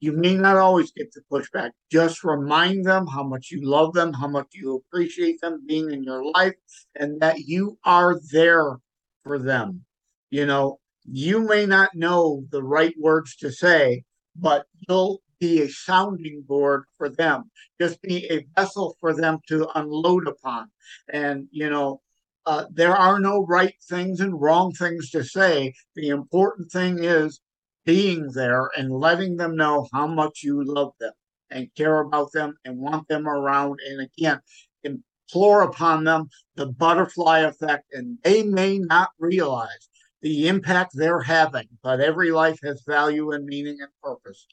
you 0.00 0.12
may 0.12 0.34
not 0.34 0.56
always 0.56 0.92
get 0.92 1.12
the 1.12 1.22
pushback. 1.30 1.70
Just 1.90 2.24
remind 2.24 2.84
them 2.84 3.06
how 3.06 3.22
much 3.22 3.50
you 3.50 3.62
love 3.62 3.94
them, 3.94 4.12
how 4.12 4.28
much 4.28 4.48
you 4.52 4.76
appreciate 4.76 5.40
them 5.40 5.64
being 5.66 5.90
in 5.90 6.02
your 6.02 6.24
life, 6.32 6.54
and 6.94 7.20
that 7.20 7.40
you 7.40 7.78
are 7.84 8.20
there 8.32 8.76
for 9.24 9.38
them. 9.38 9.84
You 10.30 10.46
know, 10.46 10.78
you 11.04 11.40
may 11.40 11.66
not 11.66 11.94
know 11.94 12.44
the 12.50 12.62
right 12.62 12.94
words 12.98 13.36
to 13.36 13.50
say, 13.50 14.04
but 14.34 14.66
you'll 14.88 15.22
be 15.40 15.62
a 15.62 15.68
sounding 15.68 16.42
board 16.46 16.84
for 16.96 17.08
them. 17.08 17.50
Just 17.80 18.00
be 18.02 18.26
a 18.30 18.46
vessel 18.58 18.96
for 19.00 19.14
them 19.14 19.38
to 19.48 19.68
unload 19.78 20.26
upon. 20.26 20.70
And, 21.12 21.48
you 21.50 21.70
know, 21.70 22.00
uh, 22.46 22.64
there 22.70 22.96
are 22.96 23.18
no 23.18 23.44
right 23.46 23.74
things 23.88 24.20
and 24.20 24.40
wrong 24.40 24.72
things 24.72 25.10
to 25.10 25.24
say. 25.24 25.74
The 25.94 26.08
important 26.08 26.70
thing 26.70 27.02
is 27.02 27.40
being 27.86 28.30
there 28.32 28.68
and 28.76 28.90
letting 28.90 29.36
them 29.36 29.56
know 29.56 29.88
how 29.94 30.06
much 30.06 30.42
you 30.42 30.62
love 30.62 30.92
them 31.00 31.12
and 31.50 31.74
care 31.76 32.00
about 32.00 32.32
them 32.32 32.54
and 32.64 32.76
want 32.76 33.08
them 33.08 33.26
around. 33.26 33.78
And 33.88 34.02
again, 34.02 34.40
implore 34.82 35.62
upon 35.62 36.04
them 36.04 36.28
the 36.56 36.66
butterfly 36.66 37.40
effect. 37.40 37.84
And 37.92 38.18
they 38.22 38.42
may 38.42 38.78
not 38.78 39.10
realize 39.18 39.88
the 40.20 40.48
impact 40.48 40.92
they're 40.94 41.20
having, 41.20 41.68
but 41.82 42.00
every 42.00 42.32
life 42.32 42.58
has 42.64 42.82
value 42.86 43.32
and 43.32 43.46
meaning 43.46 43.78
and 43.80 43.90
purpose. 44.02 44.46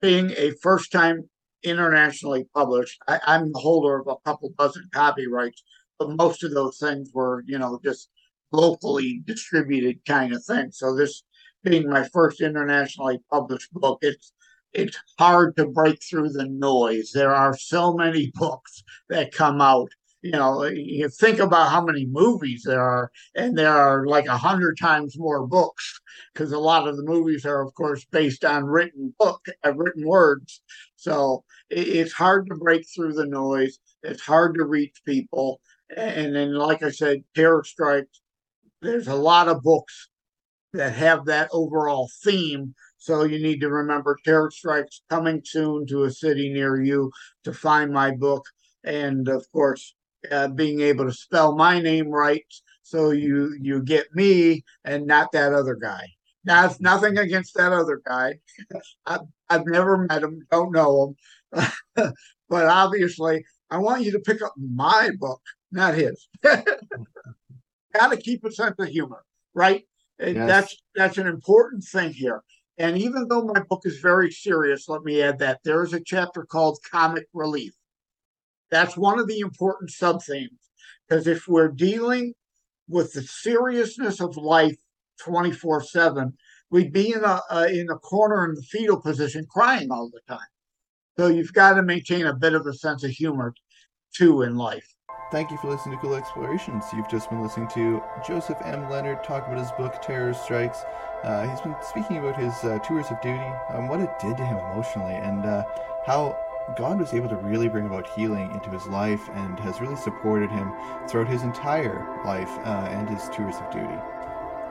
being 0.00 0.30
a 0.36 0.52
first 0.62 0.92
time 0.92 1.28
internationally 1.62 2.46
published. 2.54 2.98
I, 3.08 3.18
I'm 3.26 3.52
the 3.52 3.58
holder 3.58 3.98
of 3.98 4.06
a 4.06 4.14
couple 4.24 4.54
dozen 4.56 4.88
copyrights, 4.94 5.64
but 5.98 6.10
most 6.10 6.44
of 6.44 6.52
those 6.52 6.78
things 6.78 7.10
were, 7.12 7.42
you 7.46 7.58
know, 7.58 7.80
just 7.84 8.08
locally 8.52 9.22
distributed 9.26 9.98
kind 10.06 10.32
of 10.32 10.44
thing. 10.44 10.70
So 10.72 10.94
this 10.94 11.24
being 11.62 11.90
my 11.90 12.08
first 12.12 12.40
internationally 12.40 13.18
published 13.30 13.72
book, 13.72 13.98
it's 14.02 14.32
it's 14.72 14.96
hard 15.18 15.56
to 15.56 15.66
break 15.66 16.02
through 16.02 16.30
the 16.30 16.46
noise. 16.46 17.12
There 17.12 17.34
are 17.34 17.56
so 17.56 17.94
many 17.94 18.30
books 18.34 18.82
that 19.08 19.32
come 19.32 19.60
out. 19.60 19.90
You 20.22 20.32
know, 20.32 20.64
you 20.64 21.08
think 21.08 21.38
about 21.38 21.70
how 21.70 21.82
many 21.82 22.04
movies 22.04 22.64
there 22.66 22.82
are, 22.82 23.10
and 23.34 23.56
there 23.56 23.72
are 23.72 24.06
like 24.06 24.26
a 24.26 24.36
hundred 24.36 24.76
times 24.78 25.18
more 25.18 25.46
books 25.46 25.98
because 26.34 26.52
a 26.52 26.58
lot 26.58 26.86
of 26.86 26.98
the 26.98 27.04
movies 27.04 27.46
are, 27.46 27.66
of 27.66 27.72
course, 27.72 28.04
based 28.04 28.44
on 28.44 28.64
written 28.64 29.14
book, 29.18 29.46
uh, 29.64 29.72
written 29.72 30.06
words. 30.06 30.60
So 30.96 31.44
it, 31.70 31.88
it's 31.88 32.12
hard 32.12 32.48
to 32.48 32.54
break 32.54 32.86
through 32.94 33.14
the 33.14 33.26
noise. 33.26 33.78
It's 34.02 34.20
hard 34.20 34.56
to 34.56 34.64
reach 34.64 35.00
people. 35.06 35.62
And 35.96 36.36
then, 36.36 36.54
like 36.54 36.82
I 36.82 36.90
said, 36.90 37.24
Terror 37.34 37.64
Strikes. 37.64 38.20
There's 38.82 39.08
a 39.08 39.14
lot 39.14 39.48
of 39.48 39.62
books 39.62 40.10
that 40.72 40.92
have 40.94 41.26
that 41.26 41.48
overall 41.52 42.10
theme. 42.22 42.74
So 43.00 43.24
you 43.24 43.42
need 43.42 43.60
to 43.60 43.70
remember 43.70 44.16
Terror 44.24 44.50
Strikes 44.50 45.02
coming 45.08 45.40
soon 45.44 45.86
to 45.86 46.04
a 46.04 46.10
city 46.10 46.52
near 46.52 46.80
you 46.80 47.10
to 47.44 47.52
find 47.52 47.92
my 47.92 48.10
book. 48.10 48.44
And 48.84 49.26
of 49.26 49.50
course, 49.52 49.94
uh, 50.30 50.48
being 50.48 50.82
able 50.82 51.06
to 51.06 51.12
spell 51.12 51.56
my 51.56 51.80
name 51.80 52.08
right 52.08 52.44
so 52.82 53.10
you 53.10 53.56
you 53.60 53.82
get 53.82 54.14
me 54.14 54.64
and 54.84 55.06
not 55.06 55.32
that 55.32 55.54
other 55.54 55.74
guy. 55.74 56.04
Now, 56.44 56.66
it's 56.66 56.80
nothing 56.80 57.18
against 57.18 57.54
that 57.54 57.72
other 57.72 58.00
guy. 58.06 58.38
I've, 59.06 59.20
I've 59.48 59.66
never 59.66 59.98
met 59.98 60.22
him, 60.22 60.46
don't 60.50 60.72
know 60.72 61.14
him. 61.52 61.64
but 62.48 62.66
obviously, 62.66 63.44
I 63.70 63.78
want 63.78 64.04
you 64.04 64.12
to 64.12 64.20
pick 64.20 64.42
up 64.42 64.52
my 64.58 65.10
book, 65.18 65.40
not 65.72 65.94
his. 65.94 66.28
Got 66.42 66.64
to 67.94 68.16
keep 68.16 68.44
a 68.44 68.50
sense 68.52 68.76
of 68.78 68.88
humor, 68.88 69.24
right? 69.54 69.84
Yes. 70.18 70.34
That's 70.36 70.76
that's 70.94 71.18
an 71.18 71.26
important 71.26 71.82
thing 71.84 72.12
here. 72.12 72.42
And 72.80 72.96
even 72.96 73.28
though 73.28 73.42
my 73.42 73.60
book 73.60 73.82
is 73.84 73.98
very 73.98 74.30
serious, 74.30 74.88
let 74.88 75.02
me 75.02 75.20
add 75.20 75.38
that 75.40 75.60
there 75.64 75.84
is 75.84 75.92
a 75.92 76.00
chapter 76.02 76.44
called 76.44 76.78
Comic 76.90 77.26
Relief. 77.34 77.74
That's 78.70 78.96
one 78.96 79.20
of 79.20 79.28
the 79.28 79.40
important 79.40 79.90
sub 79.90 80.22
themes. 80.22 80.58
Because 81.06 81.26
if 81.26 81.46
we're 81.46 81.68
dealing 81.68 82.32
with 82.88 83.12
the 83.12 83.20
seriousness 83.20 84.18
of 84.22 84.38
life 84.38 84.78
24 85.22 85.82
7, 85.82 86.32
we'd 86.70 86.90
be 86.90 87.12
in 87.12 87.22
a, 87.22 87.42
in 87.68 87.90
a 87.90 87.98
corner 87.98 88.46
in 88.46 88.54
the 88.54 88.62
fetal 88.62 88.98
position 88.98 89.44
crying 89.50 89.92
all 89.92 90.08
the 90.08 90.22
time. 90.26 90.48
So 91.18 91.26
you've 91.26 91.52
got 91.52 91.74
to 91.74 91.82
maintain 91.82 92.24
a 92.24 92.34
bit 92.34 92.54
of 92.54 92.66
a 92.66 92.72
sense 92.72 93.04
of 93.04 93.10
humor 93.10 93.52
too 94.16 94.40
in 94.40 94.56
life. 94.56 94.94
Thank 95.30 95.52
you 95.52 95.58
for 95.58 95.68
listening 95.68 95.96
to 95.96 96.02
Cool 96.02 96.16
Explorations. 96.16 96.86
You've 96.92 97.08
just 97.08 97.30
been 97.30 97.40
listening 97.40 97.68
to 97.68 98.02
Joseph 98.26 98.60
M. 98.64 98.90
Lenard 98.90 99.22
talk 99.22 99.46
about 99.46 99.58
his 99.58 99.70
book 99.70 100.02
Terror 100.02 100.34
Strikes. 100.34 100.82
Uh, 101.22 101.46
he's 101.48 101.60
been 101.60 101.76
speaking 101.88 102.16
about 102.16 102.36
his 102.36 102.52
uh, 102.64 102.80
tours 102.80 103.06
of 103.12 103.20
duty, 103.20 103.38
and 103.68 103.88
what 103.88 104.00
it 104.00 104.10
did 104.18 104.36
to 104.36 104.44
him 104.44 104.56
emotionally, 104.56 105.14
and 105.14 105.46
uh, 105.46 105.62
how 106.04 106.36
God 106.76 106.98
was 106.98 107.14
able 107.14 107.28
to 107.28 107.36
really 107.36 107.68
bring 107.68 107.86
about 107.86 108.08
healing 108.08 108.50
into 108.50 108.70
his 108.70 108.88
life 108.88 109.30
and 109.34 109.56
has 109.60 109.80
really 109.80 109.94
supported 109.94 110.50
him 110.50 110.72
throughout 111.08 111.28
his 111.28 111.42
entire 111.42 112.04
life 112.24 112.50
uh, 112.64 112.88
and 112.90 113.08
his 113.08 113.28
tours 113.28 113.54
of 113.54 113.70
duty. 113.70 113.98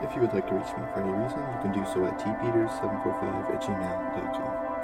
If 0.02 0.14
you 0.14 0.20
would 0.20 0.34
like 0.34 0.48
to 0.50 0.56
reach 0.56 0.76
me 0.76 0.84
for 0.94 1.00
any 1.00 1.24
reason, 1.24 1.40
you 1.40 1.60
can 1.62 1.72
do 1.72 1.86
so 1.86 2.04
at 2.04 2.20
tpeters745 2.20 3.56
at 3.56 3.62
gmail.com. 3.62 4.69